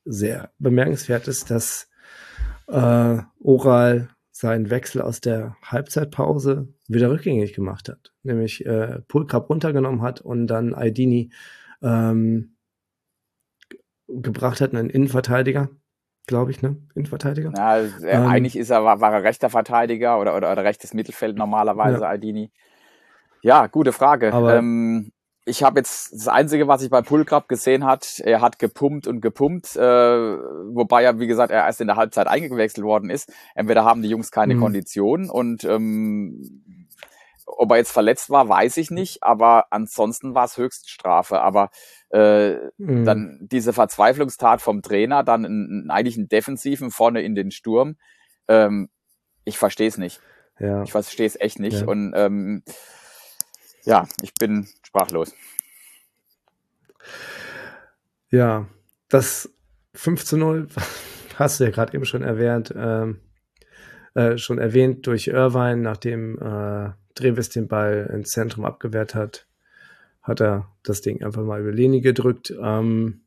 sehr 0.03 0.49
bemerkenswertes, 0.57 1.45
dass 1.45 1.87
äh, 2.67 3.17
Oral 3.39 4.09
seinen 4.31 4.71
Wechsel 4.71 5.03
aus 5.03 5.21
der 5.21 5.55
Halbzeitpause 5.63 6.69
wieder 6.87 7.11
rückgängig 7.11 7.53
gemacht 7.53 7.87
hat, 7.87 8.11
nämlich 8.23 8.65
äh, 8.65 8.99
Pulkrab 9.07 9.47
runtergenommen 9.49 10.01
hat 10.01 10.21
und 10.21 10.47
dann 10.47 10.73
Aidini 10.73 11.31
ähm, 11.83 12.55
gebracht 14.07 14.59
hat, 14.59 14.73
einen 14.73 14.89
Innenverteidiger, 14.89 15.69
glaube 16.25 16.49
ich, 16.49 16.63
ne? 16.63 16.77
Innenverteidiger. 16.95 17.53
Ja, 17.55 17.79
ähm, 17.79 18.27
eigentlich 18.27 18.57
ist 18.57 18.71
er, 18.71 18.83
war, 18.83 19.01
war, 19.01 19.13
er 19.13 19.23
rechter 19.23 19.51
Verteidiger 19.51 20.19
oder, 20.19 20.35
oder, 20.35 20.51
oder 20.51 20.63
rechtes 20.63 20.95
Mittelfeld 20.95 21.37
normalerweise, 21.37 22.01
ja. 22.01 22.09
Aidini. 22.09 22.51
Ja, 23.41 23.67
gute 23.67 23.91
Frage. 23.91 24.33
Aber, 24.33 24.55
ähm, 24.55 25.11
ich 25.45 25.63
habe 25.63 25.79
jetzt 25.79 26.13
das 26.13 26.27
Einzige, 26.27 26.67
was 26.67 26.83
ich 26.83 26.89
bei 26.89 27.01
Pulkrab 27.01 27.47
gesehen 27.47 27.85
hat, 27.85 28.19
er 28.19 28.41
hat 28.41 28.59
gepumpt 28.59 29.07
und 29.07 29.21
gepumpt, 29.21 29.75
äh, 29.75 29.81
wobei 29.81 31.03
er, 31.03 31.19
wie 31.19 31.27
gesagt, 31.27 31.51
er 31.51 31.65
erst 31.65 31.81
in 31.81 31.87
der 31.87 31.95
Halbzeit 31.95 32.27
eingewechselt 32.27 32.85
worden 32.85 33.09
ist. 33.09 33.33
Entweder 33.55 33.83
haben 33.83 34.03
die 34.03 34.09
Jungs 34.09 34.29
keine 34.31 34.55
mhm. 34.55 34.59
Kondition 34.59 35.29
und 35.29 35.63
ähm, 35.63 36.87
ob 37.45 37.71
er 37.71 37.77
jetzt 37.77 37.91
verletzt 37.91 38.29
war, 38.29 38.47
weiß 38.47 38.77
ich 38.77 38.91
nicht, 38.91 39.23
aber 39.23 39.65
ansonsten 39.71 40.35
war 40.35 40.45
es 40.45 40.57
Höchststrafe. 40.57 41.41
Aber 41.41 41.69
äh, 42.09 42.53
mhm. 42.77 43.05
dann 43.05 43.39
diese 43.51 43.73
Verzweiflungstat 43.73 44.61
vom 44.61 44.81
Trainer, 44.81 45.23
dann 45.23 45.45
einen, 45.45 45.91
eigentlich 45.91 46.17
einen 46.17 46.29
Defensiven 46.29 46.91
vorne 46.91 47.21
in 47.21 47.35
den 47.35 47.51
Sturm, 47.51 47.97
ähm, 48.47 48.89
ich 49.43 49.57
verstehe 49.57 49.87
es 49.87 49.97
nicht. 49.97 50.21
Ja. 50.59 50.83
Ich 50.83 50.91
verstehe 50.91 51.25
es 51.25 51.39
echt 51.39 51.59
nicht. 51.59 51.81
Ja. 51.81 51.87
Und 51.87 52.13
ähm, 52.15 52.63
ja, 53.83 54.07
ich 54.21 54.33
bin 54.33 54.67
sprachlos. 54.83 55.33
Ja, 58.29 58.67
das 59.09 59.53
5 59.93 60.23
zu 60.23 60.37
0 60.37 60.67
hast 61.35 61.59
du 61.59 61.65
ja 61.65 61.69
gerade 61.69 61.93
eben 61.93 62.05
schon 62.05 62.23
erwähnt, 62.23 62.73
ähm, 62.75 63.19
äh, 64.13 64.37
schon 64.37 64.57
erwähnt 64.57 65.07
durch 65.07 65.27
Irvine, 65.27 65.77
nachdem 65.77 66.37
äh, 66.39 66.91
Drevis 67.15 67.49
den 67.49 67.67
Ball 67.67 68.09
ins 68.13 68.29
Zentrum 68.29 68.65
abgewehrt 68.65 69.15
hat, 69.15 69.47
hat 70.21 70.39
er 70.39 70.71
das 70.83 71.01
Ding 71.01 71.23
einfach 71.23 71.43
mal 71.43 71.61
über 71.61 71.71
Linie 71.71 72.01
gedrückt. 72.01 72.53
Ähm, 72.61 73.21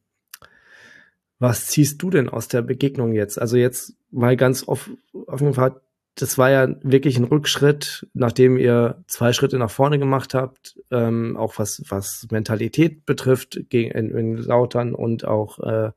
was 1.38 1.66
ziehst 1.66 2.02
du 2.02 2.10
denn 2.10 2.28
aus 2.28 2.48
der 2.48 2.62
Begegnung 2.62 3.12
jetzt? 3.12 3.40
Also 3.40 3.56
jetzt 3.56 3.94
mal 4.10 4.36
ganz 4.36 4.66
off, 4.66 4.90
auf 5.26 5.40
jeden 5.40 5.54
Fall 5.54 5.80
das 6.16 6.38
war 6.38 6.50
ja 6.50 6.68
wirklich 6.82 7.16
ein 7.18 7.24
Rückschritt, 7.24 8.06
nachdem 8.14 8.56
ihr 8.56 9.02
zwei 9.08 9.32
Schritte 9.32 9.58
nach 9.58 9.70
vorne 9.70 9.98
gemacht 9.98 10.34
habt, 10.34 10.78
ähm, 10.90 11.36
auch 11.36 11.58
was, 11.58 11.82
was 11.88 12.28
Mentalität 12.30 13.04
betrifft, 13.04 13.58
gegen, 13.68 13.90
in, 13.90 14.10
in 14.16 14.36
Lautern 14.36 14.94
und 14.94 15.24
auch 15.24 15.58
äh, 15.58 15.90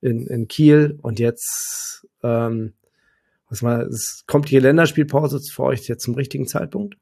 in, 0.00 0.26
in 0.26 0.48
Kiel. 0.48 0.98
Und 1.02 1.18
jetzt, 1.18 2.06
ähm, 2.22 2.72
was 3.50 3.60
mal, 3.60 3.82
es 3.82 4.24
kommt 4.26 4.50
die 4.50 4.58
Länderspielpause 4.58 5.40
für 5.40 5.64
euch 5.64 5.86
jetzt 5.86 6.04
zum 6.04 6.14
richtigen 6.14 6.46
Zeitpunkt? 6.46 6.96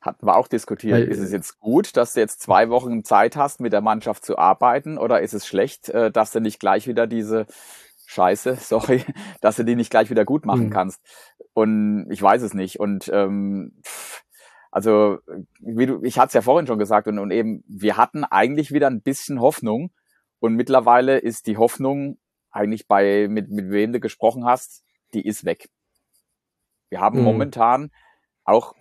Hatten 0.00 0.26
wir 0.26 0.36
auch 0.36 0.48
diskutiert. 0.48 0.94
Weil, 0.94 1.04
ist 1.04 1.20
es 1.20 1.30
jetzt 1.30 1.60
gut, 1.60 1.96
dass 1.96 2.12
du 2.12 2.20
jetzt 2.20 2.42
zwei 2.42 2.68
Wochen 2.70 3.04
Zeit 3.04 3.36
hast, 3.36 3.60
mit 3.60 3.72
der 3.72 3.80
Mannschaft 3.80 4.24
zu 4.24 4.36
arbeiten, 4.36 4.98
oder 4.98 5.22
ist 5.22 5.32
es 5.32 5.46
schlecht, 5.46 5.90
äh, 5.90 6.10
dass 6.10 6.32
du 6.32 6.40
nicht 6.40 6.58
gleich 6.58 6.88
wieder 6.88 7.06
diese 7.06 7.46
scheiße, 8.14 8.56
sorry, 8.60 9.04
dass 9.40 9.56
du 9.56 9.64
die 9.64 9.76
nicht 9.76 9.90
gleich 9.90 10.10
wieder 10.10 10.24
gut 10.24 10.46
machen 10.46 10.66
mhm. 10.66 10.70
kannst. 10.70 11.00
Und 11.52 12.06
ich 12.10 12.22
weiß 12.22 12.42
es 12.42 12.54
nicht. 12.54 12.80
Und 12.80 13.10
ähm, 13.12 13.80
also, 14.70 15.18
wie 15.60 15.86
du, 15.86 16.02
ich 16.02 16.18
hatte 16.18 16.28
es 16.28 16.34
ja 16.34 16.42
vorhin 16.42 16.66
schon 16.66 16.78
gesagt, 16.78 17.06
und, 17.06 17.18
und 17.18 17.30
eben, 17.30 17.62
wir 17.68 17.96
hatten 17.96 18.24
eigentlich 18.24 18.72
wieder 18.72 18.88
ein 18.88 19.02
bisschen 19.02 19.40
Hoffnung. 19.40 19.92
Und 20.40 20.54
mittlerweile 20.54 21.18
ist 21.18 21.46
die 21.46 21.56
Hoffnung 21.56 22.18
eigentlich 22.50 22.86
bei, 22.86 23.28
mit, 23.28 23.50
mit 23.50 23.70
wem 23.70 23.92
du 23.92 24.00
gesprochen 24.00 24.44
hast, 24.44 24.84
die 25.12 25.26
ist 25.26 25.44
weg. 25.44 25.68
Wir 26.88 27.00
haben 27.00 27.18
mhm. 27.18 27.24
momentan 27.24 27.90
auch 28.44 28.74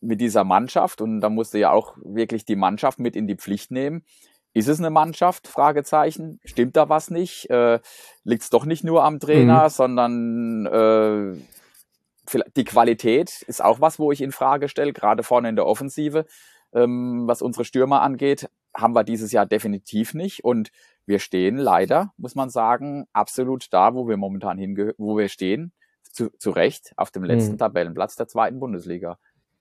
mit 0.00 0.20
dieser 0.20 0.44
Mannschaft, 0.44 1.00
und 1.00 1.20
da 1.20 1.28
musste 1.28 1.58
ja 1.58 1.70
auch 1.70 1.96
wirklich 2.02 2.44
die 2.44 2.56
Mannschaft 2.56 2.98
mit 2.98 3.16
in 3.16 3.26
die 3.26 3.36
Pflicht 3.36 3.70
nehmen, 3.70 4.04
ist 4.52 4.68
es 4.68 4.78
eine 4.78 4.90
Mannschaft? 4.90 5.46
Fragezeichen. 5.46 6.40
Stimmt 6.44 6.76
da 6.76 6.88
was 6.88 7.10
nicht? 7.10 7.48
Äh, 7.50 7.80
Liegt 8.24 8.42
es 8.42 8.50
doch 8.50 8.64
nicht 8.64 8.84
nur 8.84 9.04
am 9.04 9.20
Trainer, 9.20 9.64
mhm. 9.64 9.68
sondern 9.68 10.66
äh, 10.66 12.40
die 12.56 12.64
Qualität 12.64 13.42
ist 13.42 13.62
auch 13.62 13.80
was, 13.80 13.98
wo 13.98 14.12
ich 14.12 14.20
in 14.20 14.32
Frage 14.32 14.68
stelle, 14.68 14.92
gerade 14.92 15.22
vorne 15.22 15.48
in 15.48 15.56
der 15.56 15.66
Offensive, 15.66 16.26
ähm, 16.72 17.26
was 17.26 17.42
unsere 17.42 17.64
Stürmer 17.64 18.02
angeht, 18.02 18.48
haben 18.76 18.94
wir 18.94 19.04
dieses 19.04 19.32
Jahr 19.32 19.46
definitiv 19.46 20.14
nicht. 20.14 20.44
Und 20.44 20.70
wir 21.06 21.18
stehen 21.18 21.56
leider, 21.56 22.12
muss 22.16 22.34
man 22.34 22.50
sagen, 22.50 23.06
absolut 23.12 23.66
da, 23.72 23.94
wo 23.94 24.08
wir 24.08 24.16
momentan 24.16 24.58
hingehören, 24.58 24.94
wo 24.98 25.16
wir 25.16 25.28
stehen, 25.28 25.72
zu, 26.02 26.30
zu 26.38 26.50
Recht 26.50 26.92
auf 26.96 27.10
dem 27.10 27.24
letzten 27.24 27.52
mhm. 27.52 27.58
Tabellenplatz 27.58 28.16
der 28.16 28.28
zweiten 28.28 28.58
Bundesliga. 28.58 29.18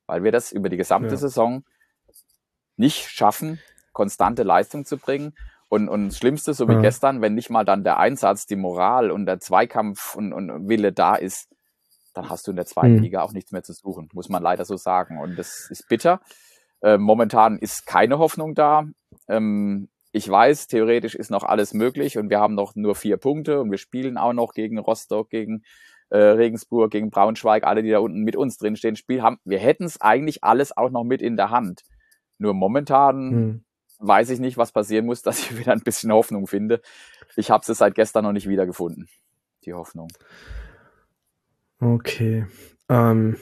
Weil 0.08 0.24
wir 0.24 0.32
das 0.32 0.52
über 0.52 0.70
die 0.70 0.78
gesamte 0.78 1.12
ja. 1.12 1.18
Saison 1.18 1.64
nicht 2.76 3.10
schaffen, 3.10 3.60
konstante 3.94 4.44
Leistung 4.44 4.86
zu 4.86 4.98
bringen. 4.98 5.34
Und, 5.70 5.88
und 5.88 6.08
das 6.08 6.18
Schlimmste, 6.18 6.54
so 6.56 6.68
wie 6.68 6.74
ja. 6.74 6.82
gestern, 6.82 7.22
wenn 7.22 7.36
nicht 7.36 7.52
mal 7.52 7.64
dann 7.64 7.84
der 7.84 8.00
Einsatz, 8.00 8.48
die 8.48 8.56
Moral 8.56 9.12
und 9.12 9.28
der 9.28 9.40
Zweikampf 9.40 10.16
und, 10.16 10.34
und 10.34 10.68
Wille 10.68 10.92
da 10.92 11.16
ist, 11.16 11.48
dann 12.16 12.30
hast 12.30 12.48
du 12.48 12.52
in 12.52 12.58
der 12.58 12.66
zweiten 12.66 12.96
mhm. 12.96 13.04
Liga 13.04 13.22
auch 13.22 13.34
nichts 13.34 13.52
mehr 13.52 13.62
zu 13.62 13.74
suchen, 13.74 14.10
muss 14.14 14.30
man 14.30 14.42
leider 14.42 14.66
so 14.66 14.78
sagen. 14.78 15.20
Und 15.20 15.38
das 15.38 15.68
ist 15.70 15.88
bitter. 15.88 16.22
Äh, 16.82 16.98
momentan 16.98 17.60
ist 17.60 17.86
keine 17.86 18.18
Hoffnung 18.18 18.56
da. 18.56 18.86
Ähm, 19.28 19.90
ich 20.12 20.28
weiß, 20.28 20.68
theoretisch 20.68 21.14
ist 21.14 21.30
noch 21.30 21.44
alles 21.44 21.76
möglich 21.76 22.18
und 22.18 22.32
wir 22.32 22.40
haben 22.40 22.56
noch 22.56 22.76
nur 22.76 22.96
vier 22.96 23.18
Punkte 23.18 23.62
und 23.62 23.70
wir 23.70 23.78
spielen 23.78 24.18
auch 24.18 24.34
noch 24.34 24.54
gegen 24.54 24.80
Rostock, 24.80 25.30
gegen 25.30 25.62
äh, 26.10 26.18
Regensburg, 26.18 26.90
gegen 26.90 27.12
Braunschweig, 27.12 27.64
alle, 27.64 27.84
die 27.84 27.92
da 27.92 28.00
unten 28.00 28.24
mit 28.24 28.36
uns 28.36 28.58
drinstehen, 28.58 28.96
spielen 28.96 29.22
haben. 29.22 29.38
Wir 29.46 29.60
hätten 29.60 29.84
es 29.84 30.02
eigentlich 30.02 30.44
alles 30.44 30.76
auch 30.76 30.90
noch 30.90 31.04
mit 31.04 31.22
in 31.22 31.38
der 31.38 31.52
Hand. 31.52 31.84
Nur 32.40 32.56
momentan 32.56 33.30
mhm 33.30 33.64
weiß 34.00 34.30
ich 34.32 34.40
nicht, 34.40 34.58
was 34.58 34.72
passieren 34.72 35.06
muss, 35.06 35.22
dass 35.24 35.40
ich 35.40 35.58
wieder 35.58 35.74
ein 35.74 35.82
bisschen 35.82 36.12
Hoffnung 36.12 36.48
finde. 36.48 36.82
Ich 37.36 37.52
habe 37.52 37.64
es 37.68 37.78
seit 37.78 37.96
gestern 37.96 38.24
noch 38.26 38.32
nicht 38.34 38.50
wiedergefunden, 38.50 39.08
die 39.66 39.74
Hoffnung. 39.74 40.10
Okay. 41.80 42.48
Ähm, 42.90 43.38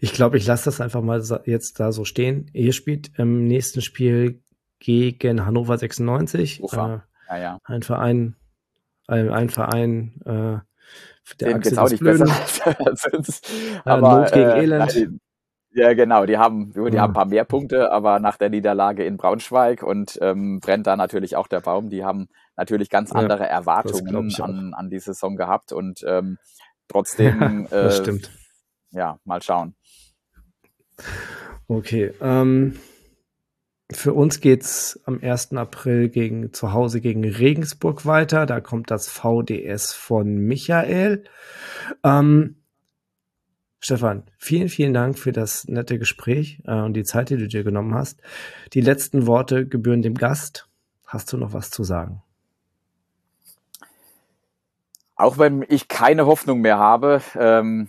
ich 0.00 0.12
glaube, 0.12 0.36
ich 0.36 0.46
lasse 0.46 0.66
das 0.66 0.80
einfach 0.80 1.02
mal 1.02 1.22
jetzt 1.46 1.80
da 1.80 1.92
so 1.92 2.04
stehen. 2.04 2.50
Ihr 2.52 2.72
spielt 2.72 3.18
im 3.18 3.46
nächsten 3.46 3.80
Spiel 3.80 4.42
gegen 4.78 5.46
Hannover 5.46 5.78
96. 5.78 6.62
Ufa. 6.62 7.04
Äh, 7.28 7.34
ja, 7.34 7.38
ja. 7.38 7.58
Ein 7.64 7.82
Verein, 7.82 8.36
ein, 9.06 9.30
ein 9.30 9.48
Verein, 9.50 10.20
äh, 10.24 10.58
der 11.38 11.48
Dem 11.48 11.60
geht's 11.60 11.78
auch 11.78 11.90
nicht 11.90 12.00
Blöden. 12.00 12.26
besser. 12.26 12.76
aber, 13.84 14.20
Not 14.20 14.32
gegen 14.32 14.50
äh, 14.50 14.62
Elend. 14.62 14.94
Nein, 14.94 15.20
ja, 15.72 15.94
genau. 15.94 16.26
Die 16.26 16.36
haben, 16.36 16.72
die 16.72 16.98
haben 16.98 17.10
ein 17.10 17.12
paar 17.12 17.26
mehr 17.26 17.44
Punkte, 17.44 17.92
aber 17.92 18.18
nach 18.18 18.36
der 18.36 18.50
Niederlage 18.50 19.04
in 19.04 19.16
Braunschweig 19.16 19.82
und 19.82 20.18
ähm, 20.20 20.60
brennt 20.60 20.86
da 20.86 20.96
natürlich 20.96 21.36
auch 21.36 21.46
der 21.46 21.60
Baum. 21.60 21.90
Die 21.90 22.04
haben 22.04 22.28
natürlich 22.56 22.90
ganz 22.90 23.12
andere 23.12 23.44
ja, 23.44 23.50
Erwartungen 23.50 24.34
an, 24.40 24.74
an 24.74 24.90
die 24.90 24.98
Saison 24.98 25.36
gehabt 25.36 25.72
und 25.72 26.04
ähm, 26.06 26.38
trotzdem, 26.88 27.68
ja, 27.70 27.82
das 27.82 27.98
äh, 27.98 28.02
stimmt. 28.02 28.30
ja, 28.90 29.18
mal 29.24 29.42
schauen. 29.42 29.74
Okay. 31.68 32.12
Ähm, 32.20 32.76
für 33.92 34.12
uns 34.12 34.40
geht's 34.40 35.00
am 35.04 35.20
1. 35.20 35.52
April 35.54 36.08
gegen 36.08 36.52
zu 36.52 36.72
Hause 36.72 37.00
gegen 37.00 37.24
Regensburg 37.24 38.06
weiter. 38.06 38.46
Da 38.46 38.60
kommt 38.60 38.90
das 38.90 39.08
VDS 39.08 39.92
von 39.92 40.36
Michael. 40.36 41.24
Ähm, 42.04 42.59
Stefan, 43.82 44.24
vielen, 44.36 44.68
vielen 44.68 44.92
Dank 44.92 45.18
für 45.18 45.32
das 45.32 45.66
nette 45.66 45.98
Gespräch 45.98 46.62
äh, 46.66 46.74
und 46.80 46.92
die 46.92 47.02
Zeit, 47.02 47.30
die 47.30 47.38
du 47.38 47.48
dir 47.48 47.64
genommen 47.64 47.94
hast. 47.94 48.20
Die 48.74 48.82
letzten 48.82 49.26
Worte 49.26 49.66
gebühren 49.66 50.02
dem 50.02 50.14
Gast. 50.14 50.68
Hast 51.06 51.32
du 51.32 51.38
noch 51.38 51.54
was 51.54 51.70
zu 51.70 51.82
sagen? 51.82 52.22
Auch 55.16 55.38
wenn 55.38 55.64
ich 55.66 55.88
keine 55.88 56.26
Hoffnung 56.26 56.60
mehr 56.60 56.78
habe, 56.78 57.22
ähm, 57.36 57.88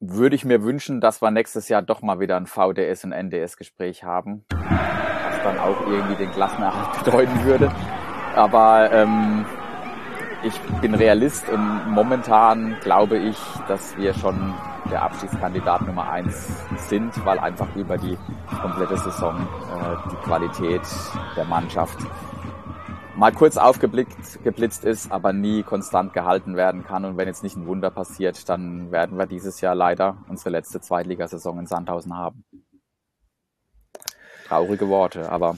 würde 0.00 0.34
ich 0.34 0.44
mir 0.44 0.62
wünschen, 0.62 1.00
dass 1.00 1.22
wir 1.22 1.30
nächstes 1.30 1.68
Jahr 1.68 1.82
doch 1.82 2.02
mal 2.02 2.18
wieder 2.20 2.36
ein 2.36 2.46
VDS 2.46 3.04
und 3.04 3.12
NDS-Gespräch 3.12 4.04
haben, 4.04 4.44
was 4.50 5.42
dann 5.44 5.58
auch 5.58 5.86
irgendwie 5.86 6.16
den 6.16 6.32
Klassenerhalt 6.32 7.04
bedeuten 7.04 7.44
würde. 7.44 7.72
Aber 8.34 8.90
ähm, 8.92 9.46
ich 10.42 10.60
bin 10.80 10.94
Realist 10.94 11.48
und 11.48 11.90
momentan 11.90 12.76
glaube 12.80 13.18
ich, 13.18 13.38
dass 13.68 13.96
wir 13.96 14.12
schon 14.12 14.52
der 14.90 15.02
Abstiegskandidat 15.02 15.82
Nummer 15.86 16.10
eins 16.10 16.48
sind, 16.88 17.24
weil 17.24 17.38
einfach 17.38 17.74
über 17.76 17.98
die 17.98 18.16
komplette 18.60 18.96
Saison 18.96 19.36
äh, 19.36 20.10
die 20.10 20.16
Qualität 20.16 20.82
der 21.36 21.44
Mannschaft 21.44 21.98
mal 23.16 23.32
kurz 23.32 23.56
aufgeblickt 23.56 24.42
geblitzt 24.44 24.84
ist, 24.84 25.10
aber 25.10 25.32
nie 25.32 25.62
konstant 25.62 26.12
gehalten 26.12 26.56
werden 26.56 26.84
kann. 26.84 27.04
Und 27.04 27.16
wenn 27.16 27.26
jetzt 27.26 27.42
nicht 27.42 27.56
ein 27.56 27.66
Wunder 27.66 27.90
passiert, 27.90 28.48
dann 28.48 28.90
werden 28.92 29.18
wir 29.18 29.26
dieses 29.26 29.60
Jahr 29.60 29.74
leider 29.74 30.18
unsere 30.28 30.50
letzte 30.50 30.80
Zweitligasaison 30.80 31.58
in 31.58 31.66
Sandhausen 31.66 32.16
haben. 32.16 32.44
Traurige 34.46 34.88
Worte, 34.88 35.30
aber 35.30 35.56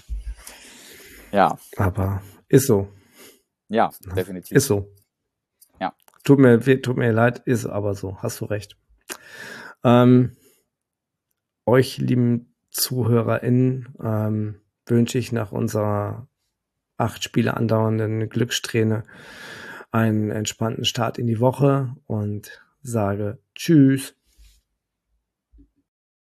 ja. 1.33 1.59
Aber 1.76 2.22
ist 2.49 2.66
so. 2.66 2.89
Ja, 3.68 3.91
definitiv. 4.16 4.57
Ist 4.57 4.66
so. 4.66 4.89
Ja. 5.79 5.93
Tut 6.24 6.39
mir, 6.39 6.61
tut 6.61 6.97
mir 6.97 7.12
leid, 7.12 7.43
ist 7.45 7.66
aber 7.66 7.95
so. 7.95 8.16
Hast 8.22 8.41
du 8.41 8.47
recht. 8.47 8.76
Ähm, 9.85 10.37
euch, 11.67 11.99
lieben 11.99 12.55
ZuhörerInnen, 12.71 13.95
ähm, 14.03 14.61
wünsche 14.87 15.19
ich 15.19 15.33
nach 15.33 15.53
unserer 15.53 16.29
acht 16.97 17.23
Spiele 17.23 17.57
andauernden 17.57 18.29
Glückssträhne 18.29 19.05
einen 19.91 20.31
entspannten 20.31 20.85
Start 20.85 21.19
in 21.19 21.27
die 21.27 21.41
Woche 21.41 21.97
und 22.07 22.63
sage 22.83 23.39
Tschüss. 23.55 24.18